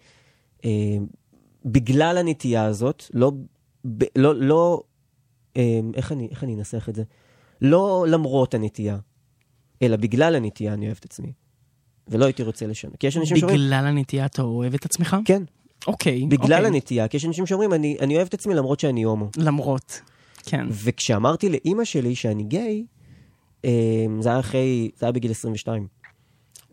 [1.65, 3.31] בגלל הנטייה הזאת, לא,
[3.85, 4.83] ב, לא, לא
[5.57, 7.03] אה, איך, אני, איך אני אנסח את זה?
[7.61, 8.97] לא למרות הנטייה,
[9.81, 11.33] אלא בגלל הנטייה אני אוהב את עצמי.
[12.07, 12.95] ולא הייתי רוצה לשנות.
[12.97, 15.17] כי יש אנשים שאומרים, בגלל הנטייה אתה אוהב את עצמך?
[15.25, 15.43] כן,
[15.87, 16.25] אוקיי.
[16.25, 16.67] בגלל אוקיי.
[16.67, 19.29] הנטייה, כי יש אנשים שאומרים, אני, אני אוהב את עצמי למרות שאני הומו.
[19.37, 20.01] למרות.
[20.43, 20.67] כן.
[20.69, 22.85] וכשאמרתי לאימא שלי שאני גיי,
[23.65, 25.87] אה, זה היה אחרי, זה היה בגיל 22.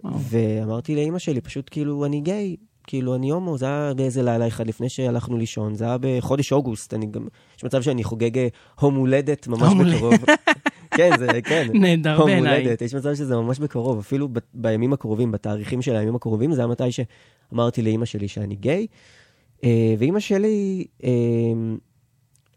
[0.05, 0.20] וואו.
[0.20, 2.57] ואמרתי לאימא שלי, פשוט כאילו, אני גיי,
[2.88, 6.94] כאילו, אני הומו, זה היה באיזה לילה אחד לפני שהלכנו לישון, זה היה בחודש אוגוסט,
[6.94, 7.27] אני גם,
[7.59, 8.48] יש מצב שאני חוגג אה,
[8.81, 9.96] הום הולדת ממש הום הולדת.
[9.96, 10.14] בקרוב.
[10.96, 11.68] כן, זה, כן.
[11.74, 12.62] נהדר הום בעיניי.
[12.62, 16.61] הולדת, יש מצב שזה ממש בקרוב, אפילו ב- בימים הקרובים, בתאריכים של הימים הקרובים, זה
[16.61, 18.87] היה מתי שאמרתי לאימא שלי שאני גיי,
[19.64, 21.11] אה, ואימא שלי אה,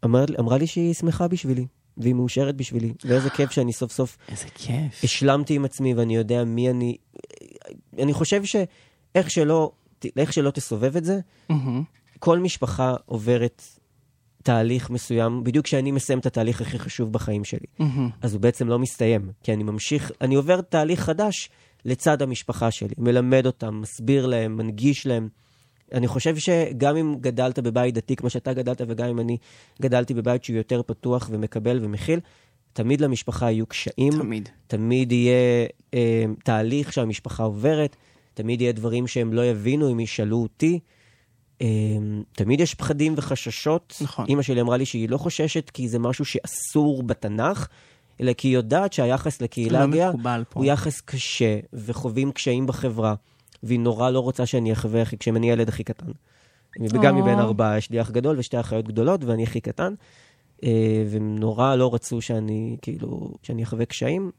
[0.05, 1.65] אמר, אמרה לי שהיא שמחה בשבילי,
[1.97, 5.03] והיא מאושרת בשבילי, ואיזה כיף שאני סוף סוף איזה כיף.
[5.03, 6.95] השלמתי עם עצמי ואני יודע מי אני.
[7.99, 9.71] אני חושב שאיך שלא,
[10.17, 11.83] איך שלא תסובב את זה, מהמם.
[12.19, 13.63] כל משפחה עוברת
[14.43, 17.65] תהליך מסוים, בדיוק כשאני מסיים את התהליך הכי חשוב בחיים שלי.
[17.79, 18.09] מהמם.
[18.21, 21.49] אז הוא בעצם לא מסתיים, כי אני ממשיך, אני עובר תהליך חדש
[21.85, 25.29] לצד המשפחה שלי, מלמד אותם, מסביר להם, מנגיש להם.
[25.93, 29.37] אני חושב שגם אם גדלת בבית דתי כמו שאתה גדלת, וגם אם אני
[29.81, 32.19] גדלתי בבית שהוא יותר פתוח ומקבל ומכיל,
[32.73, 34.49] תמיד למשפחה יהיו קשיים, תמיד.
[34.67, 37.95] תמיד יהיה אה, תהליך שהמשפחה עוברת,
[38.33, 40.79] תמיד יהיה דברים שהם לא יבינו אם ישאלו אותי.
[41.61, 41.67] אה,
[42.31, 43.97] תמיד יש פחדים וחששות.
[44.01, 44.25] נכון.
[44.27, 47.67] אימא שלי אמרה לי שהיא לא חוששת כי זה משהו שאסור בתנ"ך,
[48.21, 50.11] אלא כי היא יודעת שהיחס לקהילה לא הגאה
[50.49, 50.59] פה.
[50.59, 53.15] הוא יחס קשה, וחווים קשיים בחברה,
[53.63, 56.07] והיא נורא לא רוצה שאני אחווה הכי, כשאני הילד הכי קטן.
[57.11, 57.21] או.
[57.21, 59.93] מבין ארבעה, יש לי אח גדול ושתי אחיות גדולות, ואני הכי קטן.
[60.63, 64.31] אה, והם נורא לא רצו שאני, כאילו, שאני אחווה קשיים,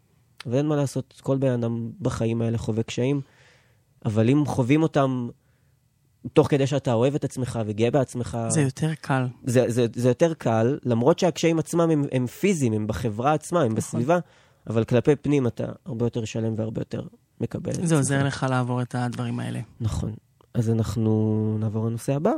[0.47, 3.21] ואין מה לעשות, כל בן אדם בחיים האלה חווה קשיים,
[4.05, 5.29] אבל אם חווים אותם
[6.33, 9.27] תוך כדי שאתה אוהב את עצמך וגאה בעצמך, זה יותר קל.
[9.45, 13.71] זה, זה, זה יותר קל, למרות שהקשיים עצמם הם, הם פיזיים, הם בחברה עצמה, נכון.
[13.71, 14.19] הם בסביבה,
[14.67, 17.03] אבל כלפי פנים אתה הרבה יותר שלם והרבה יותר
[17.41, 17.97] מקבל את זה.
[17.97, 19.61] עוזר לך לעבור את הדברים האלה.
[19.81, 20.15] נכון.
[20.55, 22.33] אז אנחנו נעבור לנושא הבא.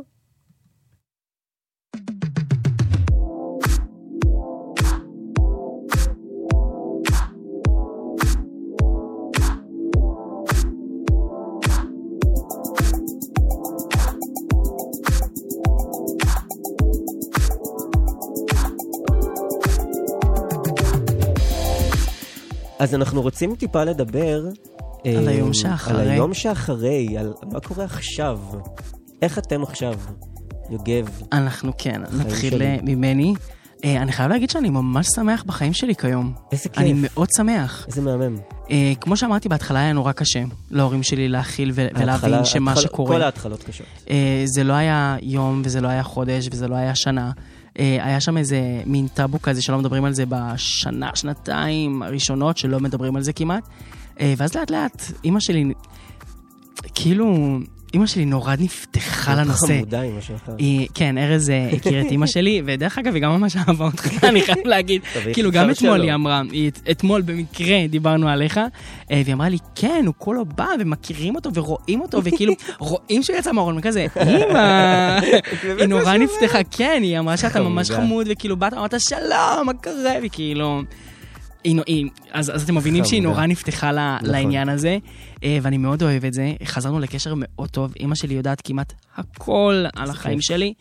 [22.84, 24.44] אז אנחנו רוצים טיפה לדבר...
[25.04, 26.02] על אה, היום שאחרי.
[26.02, 28.40] על היום שאחרי, על מה קורה עכשיו.
[29.22, 29.94] איך אתם עכשיו,
[30.70, 31.08] יוגב?
[31.32, 32.78] אנחנו כן, נתחיל שלי.
[32.82, 33.34] ממני.
[33.84, 36.32] אה, אני חייב להגיד שאני ממש שמח בחיים שלי כיום.
[36.52, 36.78] איזה כיף.
[36.78, 37.84] אני מאוד שמח.
[37.88, 38.36] איזה מהמם.
[38.70, 43.16] אה, כמו שאמרתי, בהתחלה היה נורא קשה להורים שלי להכיל ו- ולהבין שמה שקורה...
[43.16, 43.86] כל ההתחלות קשות.
[44.10, 47.30] אה, זה לא היה יום, וזה לא היה חודש, וזה לא היה שנה.
[47.78, 52.80] אה, היה שם איזה מין טאבו כזה שלא מדברים על זה בשנה, שנתיים הראשונות, שלא
[52.80, 53.68] מדברים על זה כמעט.
[54.20, 55.72] אה, ואז לאט לאט, אימא שלי,
[56.94, 57.58] כאילו,
[57.94, 59.66] אימא שלי נורא נפתחה לנושא.
[59.66, 60.50] חמודה אמא שלך.
[60.94, 64.42] כן, ארז אה, הכיר את אימא שלי, ודרך אגב, היא גם ממש אהבה אותך, אני
[64.42, 65.02] חייב להגיד.
[65.32, 66.00] כאילו, גם אתמול?
[66.02, 66.42] היא אמרה,
[66.90, 72.00] אתמול במקרה דיברנו עליך, אה, והיא אמרה לי, כן, הוא כולו בא, ומכירים אותו, ורואים
[72.00, 75.18] אותו, וכאילו, רואים שהוא יצא מהארון, וכזה, אימא,
[75.78, 77.90] היא נורא נפתחה, כן, היא אמרה שאתה ממש.
[77.90, 80.14] חמוד, וכאילו, באת, אמרת, שלום, מה קורה?
[80.22, 80.82] וכאילו...
[81.64, 83.22] היא, היא, אז, אז אתם מבינים שהיא.
[83.22, 84.30] נורא נפתחה ל, נכון.
[84.30, 84.98] לעניין הזה,
[85.44, 86.52] אה, ואני מאוד אוהב את זה.
[86.64, 90.40] חזרנו לקשר מאוד טוב, אימא שלי יודעת כמעט הכל על החיים.
[90.40, 90.74] שלי.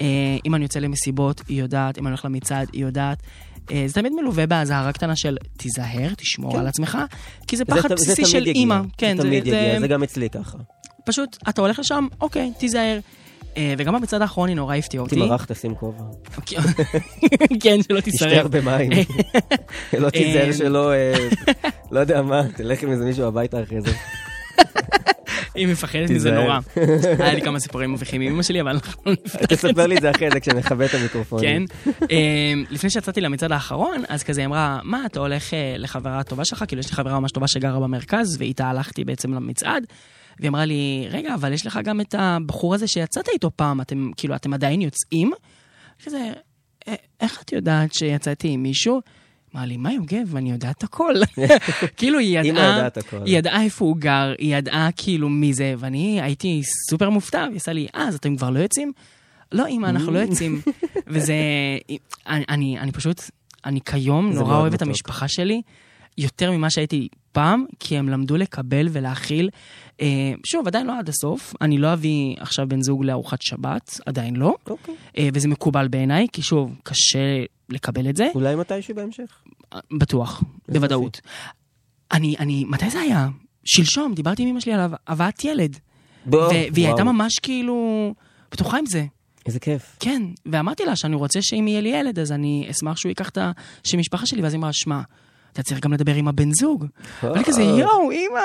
[0.00, 0.06] אה,
[0.46, 3.22] אם אני יוצא למסיבות, היא יודעת, אם אני הולך למצעד, היא יודעת.
[3.70, 6.58] אה, זה תמיד מלווה באזהרה קטנה של תיזהר, תשמור כן.
[6.58, 6.98] על עצמך,
[7.46, 8.46] כי זה זה פחד זה בסיסי תמיד של.
[8.46, 8.80] אימא.
[8.98, 10.58] כן, זה זה, תמיד זה, יגיע, זה גם אצלי ככה.
[11.06, 12.98] פשוט, אתה הולך לשם, אוקיי, תיזהר.
[13.56, 15.14] אה, וגם במצעד האחרון היא נורא הפתיעה אותי.
[15.14, 16.04] תמרח, תשים כובע.
[17.62, 18.38] כן, שלא תשתה תישרף.
[18.38, 18.90] הרבה מים.
[19.98, 21.28] לא תיזהר אה, שלא, אה,
[21.92, 23.90] לא יודע מה, תלך עם איזה מישהו הביתה אחרי זה.
[25.54, 26.30] היא מפחדת מזה.
[26.30, 26.58] נורא.
[27.18, 29.56] היה לי כמה סיפורים מביכים עם אמא שלי, אבל אנחנו לא נפתח את זה.
[29.56, 31.66] תספר לי את זה אחרי זה כשנכבה את המיקרופונים.
[31.66, 32.08] כן.
[32.70, 36.64] לפני שיצאתי למצעד האחרון, אז כזה היא אמרה, מה, אתה הולך אה, לחברה הטובה שלך?
[36.68, 39.86] כאילו, יש לי חברה ממש טובה שגרה במרכז, ואיתה הלכתי בעצם למצעד.
[40.40, 44.10] והיא אמרה לי, רגע, אבל יש לך גם את הבחור הזה שיצאת איתו פעם, אתם,
[44.16, 45.32] כאילו, אתם עדיין יוצאים?
[46.04, 46.32] כזה,
[46.88, 49.00] "אה, איך את יודעת שיצאתי עם מישהו?
[49.54, 51.14] אמרה לי, מה יוגב, אני יודעת הכל.
[51.96, 53.16] כאילו, היא ידעה, יודעת הכל.
[53.24, 57.56] היא ידעה איפה הוא גר, היא ידעה כאילו מי זה, ואני הייתי סופר מופתע, והיא
[57.56, 58.92] עושה לי, אה, אז אתם כבר לא יוצאים?
[59.52, 60.60] לא, אמא, אנחנו לא יוצאים.
[61.06, 61.34] וזה,
[62.26, 63.22] אני, אני, אני פשוט,
[63.64, 64.82] אני כיום נורא אוהב את.
[64.82, 65.62] המשפחה שלי,
[66.18, 69.50] יותר ממה שהייתי פעם, כי הם למדו לקבל ולהכיל.
[70.00, 74.36] אה, שוב, עדיין לא עד הסוף, אני לא אביא עכשיו בן זוג לארוחת שבת, עדיין
[74.36, 74.94] לא, אוקיי.
[75.18, 78.28] אה, וזה מקובל בעיניי, כי שוב, קשה לקבל את זה.
[78.34, 79.42] אולי מתישהו בהמשך.
[79.98, 81.20] בטוח, איזה בוודאות.
[82.12, 83.28] אני, אני, מתי זה היה?
[83.64, 85.76] שלשום דיברתי עם אמא שלי על הבאת ילד.
[86.26, 88.14] בוא, והיא הייתה ממש כאילו
[88.48, 89.04] פתוחה עם זה.
[89.46, 89.96] איזה כיף.
[90.00, 93.38] כן, ואמרתי לה שאני רוצה שאם יהיה לי ילד, אז אני אשמח שהוא ייקח את
[93.84, 95.00] השם משפחה שלי, ואז היא אמרה, שמע,
[95.56, 96.86] אתה צריך גם לדבר עם הבן זוג.
[97.22, 98.40] ואני כזה, יואו, אימא.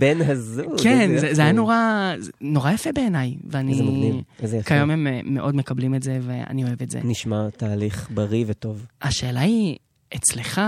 [0.00, 0.80] בן הזוג.
[0.82, 1.52] כן, זה, היה.
[1.52, 3.34] נורא, נורא יפה בעיניי.
[3.48, 3.72] ואני...
[3.72, 4.68] איזה מגניב, איזה יפה.
[4.68, 7.00] כיום הם אה, מאוד מקבלים את זה, ואני אוהב את זה.
[7.04, 8.86] נשמע תהליך בריא וטוב.
[9.02, 9.76] השאלה היא,
[10.16, 10.60] אצלך,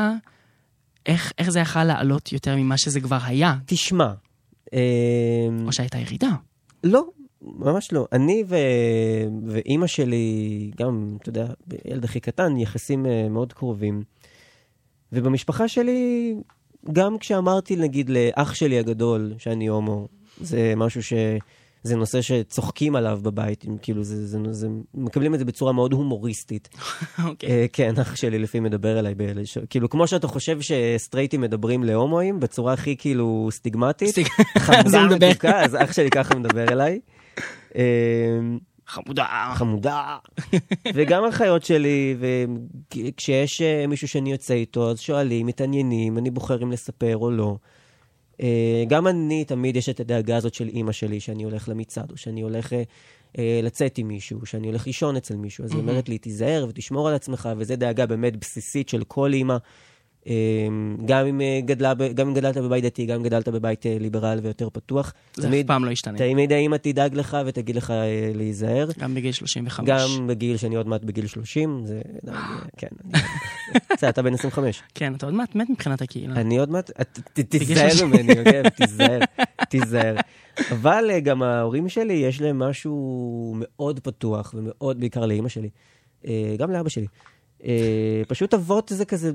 [1.06, 3.54] איך, איך זה יכול לעלות יותר ממה שזה כבר היה?
[3.66, 4.12] תשמע,
[4.74, 4.78] אה,
[5.66, 6.30] או שהייתה ירידה?
[6.84, 7.04] לא,
[7.42, 8.06] ממש לא.
[8.12, 8.56] אני ו...
[9.46, 11.46] ואימא שלי, גם, אתה יודע,
[11.84, 14.02] ילד הכי קטן, יחסים אה, מאוד קרובים.
[15.12, 16.34] ובמשפחה שלי,
[16.92, 20.08] גם כשאמרתי, נגיד, לאח שלי הגדול שאני הומו,
[20.40, 21.12] זה משהו ש...
[21.86, 26.68] זה נושא שצוחקים עליו בבית, כאילו, זה, זה, זה, מקבלים את זה בצורה מאוד הומוריסטית.
[27.24, 27.50] אוקיי.
[27.50, 29.58] אה, כן, אח שלי לפעמים מדבר אליי, בלש...
[29.58, 34.14] כאילו, כמו שאתה חושב שסטרייטים מדברים להומואים, בצורה הכי כאילו סטיגמטית,
[34.58, 35.06] חמודה.
[35.30, 37.00] מתוקה, אז אח שלי ככה מדבר אליי.
[38.86, 39.52] חמודה.
[39.54, 40.16] חמודה.
[40.94, 46.72] וגם החיות שלי, וכשיש אה, מישהו שאני יוצא איתו, אז שואלים, מתעניינים, אני בוחר אם
[46.72, 47.56] לספר או לא.
[48.42, 52.16] אה, גם אני, תמיד יש את הדאגה הזאת של אימא שלי, שאני הולך למצעד, או
[52.16, 52.82] שאני הולך אה,
[53.38, 55.64] אה, לצאת עם מישהו, שאני הולך לישון אצל מישהו.
[55.64, 59.56] אז היא אומרת לי, תיזהר ותשמור על עצמך, וזו דאגה באמת בסיסית של כל אימא.
[60.26, 60.32] אה,
[61.04, 64.38] גם אם, אה, גדלה, גם אם גדלת בבית דתי, גם אם גדלת בבית אה, ליברל
[64.42, 65.12] ויותר פתוח.
[65.34, 66.18] זה אף פעם לא ישתנה.
[66.18, 68.88] תמיד האמא תדאג לך ותגיד לך אה, להיזהר.
[68.98, 69.88] גם בגיל 35.
[69.88, 72.00] גם בגיל שאני עוד מעט בגיל 30, זה
[72.76, 72.86] כן.
[73.92, 74.82] בסדר, אתה בן 25.
[74.94, 76.34] כן, אתה עוד מעט מת מבחינת הקהילה.
[76.34, 76.90] אני עוד מעט,
[77.48, 78.08] תיזהר 30.
[78.08, 79.18] ממני, כן, תיזהר,
[79.68, 80.16] תיזהר.
[80.70, 85.68] אבל גם ההורים שלי, יש להם משהו מאוד פתוח, ומאוד, בעיקר לאימא שלי,
[86.58, 87.06] גם לאבא שלי.
[88.28, 89.32] פשוט אבות זה כזה,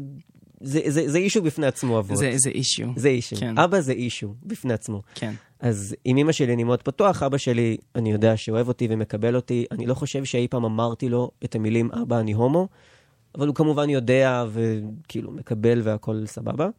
[0.63, 2.17] זה- זה זה אישו בפני עצמו, אבות.
[2.17, 2.87] זה זה אישיו.
[2.95, 3.35] זה אישו.
[3.35, 3.57] כן.
[3.57, 5.01] אבא זה אישו בפני עצמו.
[5.15, 5.33] כן.
[5.59, 9.65] אז עם אמא שלי אני מאוד פתוח, אבא שלי, אני יודע שאוהב אותי ומקבל אותי.
[9.71, 12.67] אני לא חושב שאי פעם אמרתי לו את המילים, אבא, אני הומו,
[13.37, 16.69] אבל הוא כמובן יודע וכאילו מקבל והכל סבבה.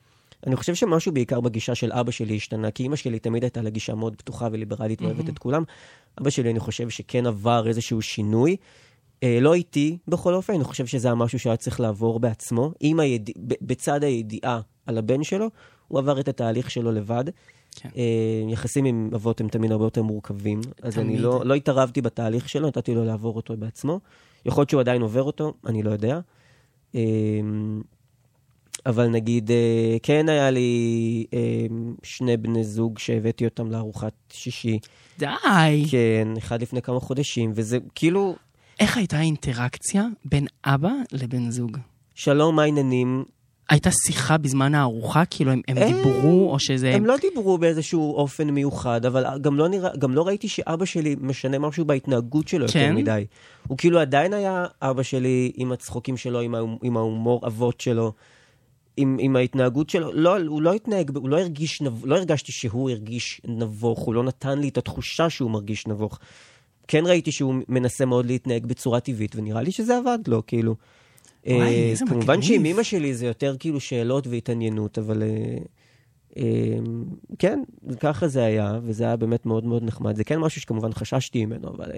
[0.47, 3.71] אני חושב שמשהו בעיקר בגישה של אבא שלי השתנה, כי אמא שלי תמיד הייתה לה
[3.71, 5.63] גישה מאוד פתוחה וליברלית ואוהבת את כולם.
[6.21, 8.57] אבא שלי, אני חושב שכן עבר איזשהו שינוי.
[9.23, 12.73] אה, לא איתי, בכל אופן, אני חושב שזה היה משהו שהיה צריך לעבור בעצמו.
[12.81, 13.31] עם היד...
[13.63, 15.47] בצד הידיעה על הבן שלו,
[15.89, 17.25] הוא עבר את התהליך שלו לבד.
[17.77, 17.89] כן.
[17.97, 21.21] אה, יחסים עם אבות הם תמיד הרבה יותר מורכבים, אז אני תמיד.
[21.21, 24.01] לא, לא התערבתי בתהליך שלו, נתתי לו לעבור אותו בעצמו.
[24.47, 26.21] יכול להיות שהוא עדיין עובר אותו, אני לא יודע.
[26.95, 27.01] אה,
[28.87, 31.67] אבל נגיד, אה, כן היה לי אה,
[32.03, 34.79] שני בני זוג שהבאתי אותם לארוחת שישי,
[35.19, 35.27] די.
[35.91, 38.37] כן, אחד לפני כמה חודשים, וזה כאילו,
[38.83, 41.79] איך הייתה האינטראקציה בין אבא לבן זוג?
[42.15, 43.25] שלום, מה העניינים?
[43.69, 45.25] הייתה שיחה בזמן הארוחה?
[45.25, 46.95] כאילו הם, הם אה, דיברו, או שזה...
[46.95, 51.17] הם לא דיברו באיזשהו אופן מיוחד, אבל גם לא, נראה, גם לא ראיתי שאבא שלי
[51.21, 52.95] משנה משהו בהתנהגות שלו יותר כן?
[52.95, 53.25] מדי.
[53.69, 58.13] הוא כאילו עדיין היה אבא שלי עם הצחוקים שלו, עם, ההומ- עם ההומור אבות שלו,
[58.97, 60.13] עם, עם ההתנהגות שלו.
[60.13, 64.23] לא, הוא לא התנהג, הוא לא הרגיש, נב, לא הרגשתי שהוא הרגיש נבוך, הוא לא
[64.23, 66.19] נתן לי את התחושה שהוא מרגיש נבוך.
[66.93, 70.77] כן ראיתי שהוא מנסה מאוד להתנהג בצורה טבעית, ונראה לי שזה עבד לו, כאילו.
[71.47, 72.43] וואי, אה, איזה כמובן מגניב.
[72.43, 75.59] שעם אמא שלי זה יותר כאילו שאלות והתעניינות, אבל אה,
[76.37, 76.79] אה,
[77.39, 77.63] כן,
[78.01, 80.17] ככה זה היה, וזה היה באמת מאוד מאוד נחמד.
[80.17, 81.91] זה כן משהו שכמובן חששתי ממנו, אבל,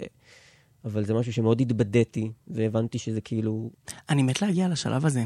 [0.84, 3.70] אבל זה משהו שמאוד התבדיתי, והבנתי שזה כאילו...
[4.08, 5.24] אני מת להגיע לשלב הזה.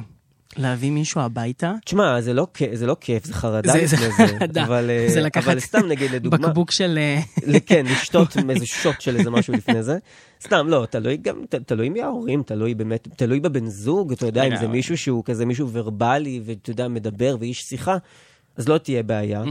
[0.58, 4.38] להביא מישהו הביתה, תשמע, זה לא, זה לא כיף, זה חרדה זה- זה לפני זה.
[4.38, 4.64] חרדה.
[4.64, 6.48] אבל, אה, זה לקחת אבל סתם נגיד, לדוגמה...
[6.48, 6.98] בקבוק של...
[6.98, 9.98] אה, כן, לשתות איזה שוט של איזה משהו לפני זה.
[10.44, 14.44] סתם, לא, תלוי גם, ת- תלוי מי ההורים, תלוי באמת, תלוי בבן זוג, אתה יודע,
[14.44, 14.76] אם זה לגמרי.
[14.76, 17.96] מישהו שהוא כזה מישהו ורבלי, ואתה יודע, מדבר ואיש שיחה,
[18.56, 19.42] אז לא תהיה בעיה.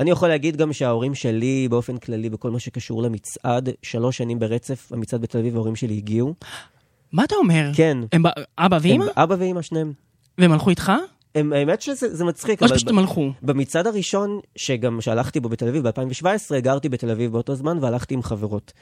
[0.00, 4.92] אני יכול להגיד גם שההורים שלי, באופן כללי, בכל מה שקשור למצעד, שלוש שנים ברצף,
[4.92, 6.34] המצעד בתל אביב, ההורים שלי הגיעו.
[7.12, 7.70] מה אתה אומר?
[7.74, 7.98] כן.
[8.12, 8.22] הם
[8.58, 9.04] אבא ואמא?
[9.04, 9.92] הם, אבא ואמא שניהם.
[10.38, 10.92] והם הלכו איתך?
[11.34, 13.30] הם, האמת שזה זה מצחיק, או שפשוט הם הלכו?
[13.42, 18.22] במצעד הראשון, שגם שהלכתי בו בתל אביב ב-2017, גרתי בתל אביב באותו זמן והלכתי עם
[18.22, 18.72] חברות.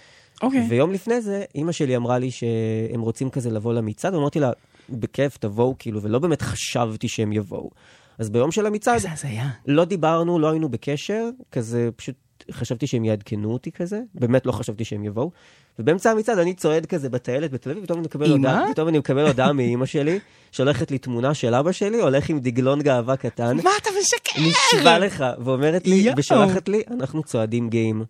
[0.42, 0.66] אוקיי.
[0.70, 4.50] ויום לפני זה, אימא שלי אמרה לי שהם רוצים כזה לבוא למצעד, ואמרתי לה,
[4.90, 7.70] בכיף, תבואו, כאילו, ולא באמת חשבתי שהם יבואו.
[8.18, 9.00] אז ביום של המצעד.
[9.66, 12.14] לא דיברנו, לא היינו בקשר, כזה, פשוט
[12.50, 15.30] חשבתי שהם יעדכנו אותי כזה, באמת לא חשבתי שהם יבואו.
[15.78, 18.30] ובאמצע המצעד אני צועד כזה בטיילת בתל אביב, פתאום אני מקבל?
[18.30, 20.18] הודעה, פתאום אני מקבל הודעה מאימא שלי,
[20.52, 24.40] שהולכת לי תמונה של אבא שלי, הולך עם דגלון גאווה קטן, מה אתה משקר?
[24.40, 26.08] נשבע לך, ואומרת לי.
[26.16, 28.04] ושולחת לי, אנחנו צועדים גאים.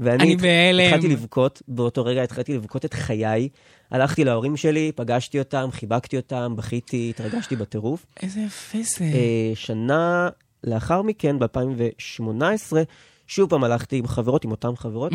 [0.00, 0.84] ואני בהלם.
[0.84, 3.48] התחלתי לבכות, באותו רגע התחלתי לבכות את חיי.
[3.90, 8.06] הלכתי להורים שלי, פגשתי אותם, חיבקתי אותם, בכיתי, התרגשתי בטירוף.
[8.22, 9.04] איזה יפה זה.
[9.04, 10.28] אה, שנה
[10.64, 12.72] לאחר מכן, ב-2018,
[13.32, 15.12] שוב פעם הלכתי עם חברות, עם אותן חברות.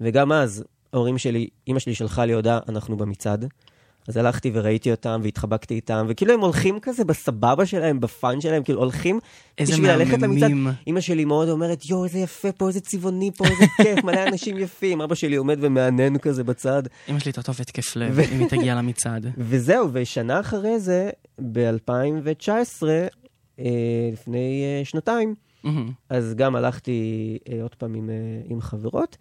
[0.00, 3.44] וגם אז, ההורים שלי, אימא שלי שלחה לי הודעה, אנחנו במצעד.
[4.08, 8.80] אז הלכתי וראיתי אותם והתחבקתי איתם, וכאילו הם הולכים כזה בסבבה שלהם, בפאן שלהם, כאילו
[8.80, 9.18] הולכים
[9.60, 10.50] בשביל ללכת למצעד.
[10.86, 14.58] אימא שלי מאוד אומרת, יואו, איזה יפה פה, איזה צבעוני פה, איזה כיף, מלא אנשים
[14.58, 15.00] יפים.
[15.00, 16.82] אבא שלי עומד ומהנהן כזה בצד.
[17.08, 19.26] אמא שלי תחטוף התקף לב אם היא תגיע למצעד.
[19.48, 21.10] וזהו, ושנה אחרי זה,
[21.52, 22.82] ב-2019,
[23.58, 23.64] אה,
[24.12, 25.90] לפני אה, שנתיים, מהמם.
[26.08, 28.14] אז גם הלכתי אה, עוד פעם עם, אה,
[28.48, 29.16] עם חברות,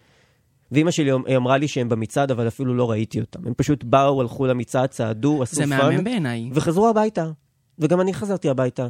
[0.71, 3.47] ואימא שלי היא אמרה לי שהם במצעד, אבל אפילו לא ראיתי אותם.
[3.47, 6.49] הם פשוט באו, הלכו למצעד, צעדו, עשו זה fun, מהמם בעיניי.
[6.53, 7.31] וחזרו הביתה.
[7.79, 8.87] וגם אני חזרתי הביתה.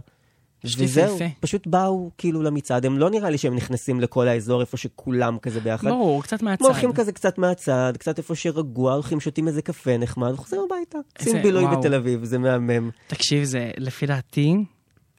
[0.78, 1.18] וזהו.
[1.40, 5.60] פשוט באו כאילו למצעד, הם לא נראה לי שהם נכנסים לכל האזור איפה שכולם כזה
[5.60, 5.88] ביחד.
[5.88, 6.66] ברור, קצת מהצד.
[6.66, 10.98] הולכים כזה קצת מהצד, קצת איפה שרגוע, הולכים, שותים איזה קפה נחמד, וחוזרים הביתה.
[11.20, 11.80] עושים בילוי וואו.
[11.80, 12.90] בתל אביב, זה מהמם.
[13.08, 14.56] תקשיב, זה, לפי דעתי,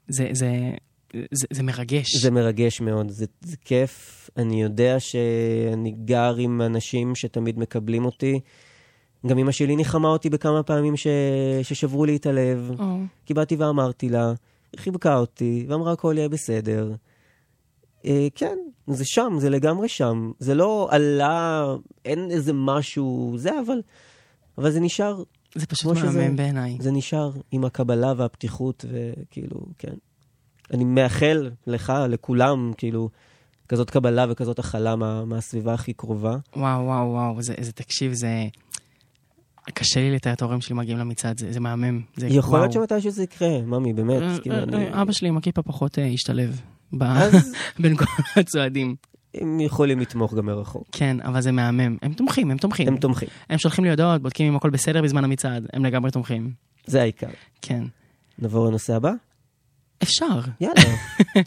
[0.09, 0.51] זה, זה,
[1.31, 2.17] זה, זה מרגש.
[2.17, 4.31] זה מרגש מאוד, זה, זה כיף.
[4.37, 8.41] אני יודע שאני גר עם אנשים שתמיד מקבלים אותי.
[9.27, 11.07] גם אמא שלי ניחמה אותי בכמה פעמים ש...
[11.63, 12.71] ששברו לי את הלב.
[12.79, 14.33] או, כי באתי ואמרתי לה,
[14.73, 16.93] היא חיבקה אותי, ואמרה הכל יהיה בסדר.
[18.07, 20.31] אה, כן, זה שם, זה לגמרי שם.
[20.39, 21.75] זה לא עלה,
[22.05, 23.83] אין איזה משהו, זה, אבל,
[24.59, 25.23] אבל זה נשאר,
[25.55, 26.77] זה פשוט מהמם בעיניי.
[26.81, 29.95] זה נשאר עם הקבלה והפתיחות, וכאילו, כן.
[30.73, 33.09] אני מאחל לך, לכולם, כאילו,
[33.69, 36.37] כזאת קבלה וכזאת הכלה מה, מהסביבה הכי קרובה.
[36.57, 38.45] וואו, וואו, וואו, זה, זה תקשיב, זה...
[39.75, 42.01] קשה לי לתאר את ההורים שלי מגיעים למצעד, זה, זה מהמם.
[42.17, 42.87] זה, יכול להיות וואו.
[42.89, 44.23] שמתישהו זה יקרה, ממי, באמת.
[44.23, 46.61] אה, כאילו, אה, אני- אה, אבא שלי עם הכיפה פחות אה, השתלב
[46.93, 48.05] ב- אז בין כל
[48.37, 48.97] הצועדים.
[49.35, 50.85] הם יכולים לתמוך גם מרחוק.
[50.93, 51.97] כן, אבל זה מהמם.
[52.03, 52.89] הם תומכים, הם תומכים.
[52.89, 55.67] הם תומכים, הם שולחים לי הודעות, בודקים אם הכל בסדר בזמן המצעד.
[55.73, 56.53] הם לגמרי תומכים.
[56.87, 57.27] זה העיקר.
[57.63, 57.85] כן.
[58.39, 59.13] נעבור לנושא הבא?
[60.03, 60.41] אפשר.
[60.61, 60.83] יאללה.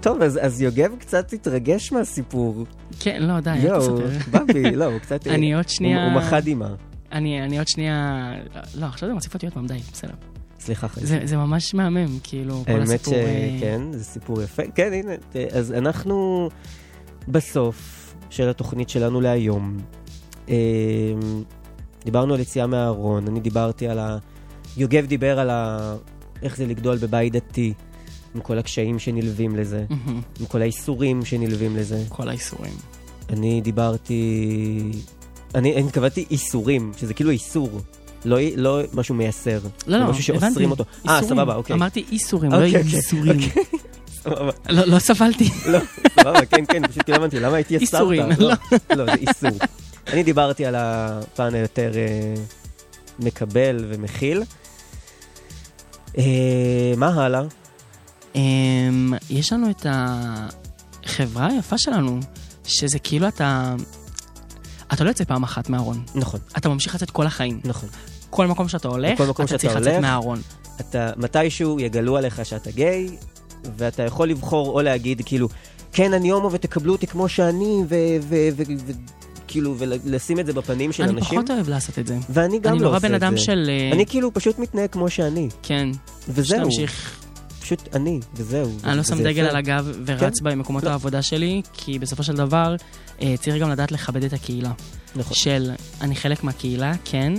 [0.00, 2.66] טוב, אז, אז יוגב קצת התרגש מהסיפור.
[3.00, 4.08] כן, לא, די, אל תספר.
[4.30, 5.26] בבי, לא, הוא קצת...
[5.34, 6.04] אני עוד שנייה...
[6.04, 6.68] הוא, הוא מחד אימה.
[7.12, 8.30] אני, אני עוד שנייה...
[8.74, 10.33] לא, עכשיו זה מוסיף אותי עוד פעם, די, בסדר.
[10.64, 11.06] סליחה, חיים.
[11.06, 13.14] זה, זה ממש מהמם, כאילו, כל האמת הסיפור...
[13.14, 14.62] אה, שכן, זה סיפור יפה.
[14.74, 15.12] כן, הנה,
[15.52, 16.48] אז אנחנו
[17.28, 19.78] בסוף של התוכנית שלנו להיום.
[20.48, 20.54] אה,
[22.04, 24.18] דיברנו על יציאה מהארון, אני דיברתי על ה...
[24.76, 25.94] יוגב דיבר על ה...
[26.42, 27.72] איך זה לגדול בבית דתי,
[28.34, 29.84] עם כל הקשיים שנלווים לזה,
[30.40, 32.04] עם כל האיסורים שנלווים לזה.
[32.08, 32.74] כל האיסורים.
[33.30, 34.90] אני דיברתי...
[35.54, 37.80] אני, אני התכוונתי איסורים, שזה כאילו איסור,
[38.24, 39.58] לא, לא משהו מייסר.
[39.86, 40.70] לא, לא, משהו שאוסרים.
[40.70, 40.84] אותו.
[41.08, 41.20] אה.
[41.22, 41.76] סבבה, אוקיי.
[41.76, 43.38] אמרתי איסורים, לא אוקיי, אוקיי, איסורים.
[44.22, 44.50] סבבה.
[44.68, 45.50] לא, לא סבלתי.
[45.72, 45.78] לא,
[46.20, 47.82] סבבה, כן, כן, פשוט לא הבנתי, למה הייתי הסרת?
[47.94, 48.52] איסורים, לא,
[48.96, 49.58] לא, זה איסור.
[50.06, 52.34] אני דיברתי על הפן היותר אה,
[53.18, 54.42] מקבל ומכיל.
[56.18, 57.42] אה, מה הלאה?
[58.34, 59.86] אמ, יש לנו את
[61.04, 62.20] החברה היפה שלנו,
[62.64, 63.74] שזה כאילו אתה...
[64.92, 67.60] אתה לא יוצא פעם אחת מהארון, נכון, אתה ממשיך לצאת כל החיים.
[67.64, 67.88] נכון.
[68.34, 70.40] כל מקום שאתה הולך, בכל מקום אתה צריך לצאת מהארון.
[70.80, 73.08] אתה, מתישהו יגלו עליך שאתה גיי,
[73.76, 75.48] ואתה יכול לבחור או להגיד, כאילו,
[75.92, 77.84] כן, אני הומו ותקבלו אותי כמו שאני,
[79.46, 81.38] וכאילו, ולשים את זה בפנים של אני אנשים.
[81.38, 82.18] פחות אוהב לעשות את זה.
[82.30, 83.44] ואני גם אני לא נורא עושה בן את אדם זה.
[83.44, 83.66] של...
[83.68, 85.88] אה, אני כאילו פשוט מתנהג כמו שאני, כן,
[86.28, 86.60] וזהו.
[86.60, 87.20] שתמשיך.
[87.60, 88.70] פשוט אני, וזהו.
[88.84, 89.22] אני לא שם.
[89.22, 90.44] דגל על הגב ורץ כן.
[90.44, 90.90] במקומות לא.
[90.90, 92.76] העבודה שלי, כי בסופו של דבר
[93.22, 94.72] אה, צריך גם לדעת לכבד את הקהילה.
[95.16, 95.34] נכון.
[95.34, 95.70] של
[96.00, 97.32] אני חלק מהקהילה, כן,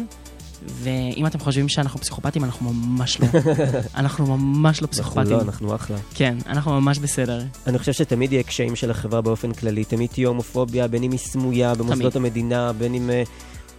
[0.68, 3.28] ואם אתם חושבים שאנחנו פסיכופטים, אנחנו ממש לא.
[3.96, 5.32] אנחנו ממש לא אנחנו פסיכופטים.
[5.32, 5.98] לא, אנחנו אחלה.
[6.14, 7.42] כן, אנחנו ממש בסדר.
[7.68, 9.84] אני חושב שתמיד יהיה קשיים של החברה באופן כללי.
[9.84, 12.16] תמיד תהיה הומופוביה, בין אם היא סמויה במוסדות תמיד.
[12.16, 13.24] המדינה, בין אם אה,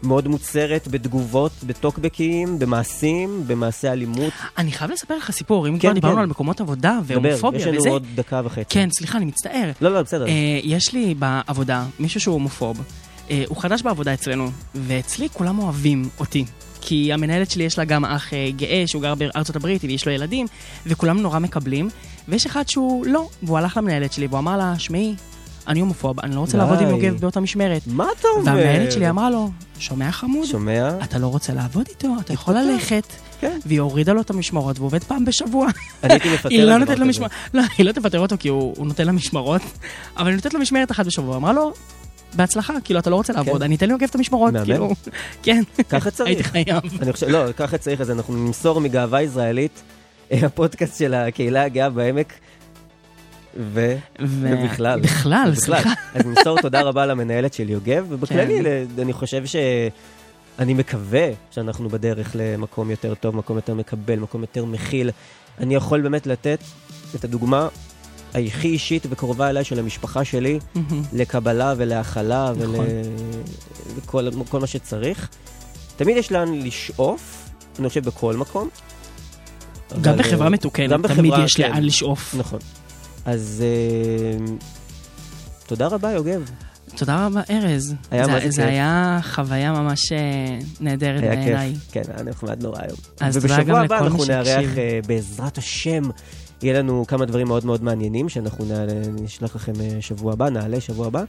[0.02, 4.32] מאוד מוצהרת בתגובות, בטוקבקים, במעשים, במעשי אלימות.
[4.58, 6.20] אני חייב לספר לך סיפור, אם כן, כבר דיברנו כן.
[6.20, 7.88] על מקומות עבודה דבר, והומופוביה יש לנו וזה.
[7.88, 8.64] עוד דקה וחצי.
[8.68, 9.70] כן, סליחה, אני מצטער.
[9.80, 10.26] לא, לא, בסדר.
[10.26, 12.82] אה, יש לי בעבודה מישהו שהוא הומופוב.
[13.30, 16.44] אה, הוא חדש בעבודה אצלנו, ואצלי כולם אוהבים אותי.
[16.86, 20.12] כי המנהלת שלי יש לה גם אח אה, גאה שהוא גר בארצות הברית ויש לו
[20.12, 20.46] ילדים,
[20.86, 21.88] וכולם נורא מקבלים.
[22.28, 25.14] ויש אחד שהוא לא, והוא הלך למנהלת שלי והוא אמר לה, שמעי,
[25.68, 26.58] אני הומופוב, אני לא רוצה די.
[26.58, 27.82] לעבוד עם יוגב באותה משמרת.
[27.86, 28.52] מה אתה אומר?
[28.52, 30.46] והמנהלת שלי אמרה לו, שומע חמוד?
[30.46, 30.90] שומע?
[31.04, 33.04] אתה לא רוצה לעבוד איתו, אתה יכול ללכת.
[33.40, 33.58] כן.
[33.66, 35.68] והיא הורידה לו את המשמרות והוא עובד פעם בשבוע.
[36.02, 37.04] אני הייתי מפטר היא לא נותנת לו כזה.
[37.04, 39.62] משמרת, לא, היא לא תפטר אותו כי הוא הוא נותן לה משמרות,
[40.16, 41.36] אבל היא נותנת לו משמרת אחת בשבוע.
[41.36, 41.72] אמרה לו,
[42.36, 44.54] בהצלחה, כאילו, אתה לא רוצה לעבוד, אני אתן לי עוקב את המשמרות.
[44.64, 44.94] כאילו,
[45.42, 46.46] כן, ככה הייתי צריך.
[46.46, 46.82] חייב.
[47.02, 49.82] אני חושב, לא, ככה צריך, אז אנחנו נמסור מגאווה ישראלית,
[50.32, 52.32] אה, הפודקאסט של הקהילה הגאה בעמק.
[53.58, 53.96] ו...
[54.20, 55.00] ו- ובכלל.
[55.00, 55.90] בכלל, סליחה.
[56.14, 59.02] אז נמסור תודה רבה למנהלת של יוגב, ובכללי, כן.
[59.02, 59.56] אני חושב ש...
[60.58, 65.10] אני מקווה שאנחנו בדרך למקום יותר טוב, מקום יותר מקבל, מקום יותר מכיל.
[65.58, 66.58] אני יכול באמת לתת
[67.14, 67.68] את הדוגמה
[68.40, 70.58] הכי אישית וקרובה אליי של המשפחה שלי.
[71.12, 72.86] לקבלה ולהכלה נכון.
[73.96, 75.28] ולכל כל מה שצריך.
[75.96, 78.68] תמיד יש לאן לשאוף, אני חושב בכל מקום.
[80.00, 81.70] גם אבל, בחברה אה, מתוקנת, גם תמיד בחברה, יש כן.
[81.72, 82.34] לאן לשאוף.
[82.38, 82.58] נכון.
[83.24, 84.54] אז אה,
[85.66, 86.50] תודה רבה, יוגב.
[86.96, 87.94] תודה רבה, ארז.
[88.10, 88.66] היה זה- זה.
[88.66, 90.18] היה חוויה ממש אה,
[90.80, 91.72] נהדרת היה בעיניי.
[91.74, 91.92] כיף.
[92.06, 92.96] כן, היה נחמד נורא היום.
[93.20, 94.54] אז תודה ובשבוע גם הבא לכל מי אנחנו שהקשיב.
[94.56, 96.02] נארח, אה, בעזרת השם,
[96.62, 100.80] יהיה לנו כמה דברים מאוד מאוד מעניינים, שאנחנו נעלה- נשלח לכם אה, שבוע הבא, נעלה
[100.80, 101.24] שבוע הבא.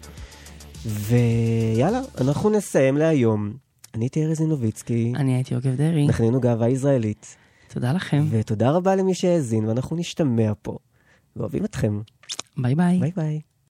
[0.85, 3.53] ויאללה, אנחנו נסיים להיום.
[3.95, 7.35] אני הייתי ארז נינוביצקי, אני הייתי יוגב דרעי, אנחנו היינו גאווה ישראלית.
[7.73, 8.25] תודה לכם.
[8.29, 10.77] ותודה רבה למי שהאזין, ואנחנו נשתמע פה.
[11.35, 12.01] ואוהבים אתכם.
[12.57, 12.99] ביי ביי.
[12.99, 13.39] ביי ביי.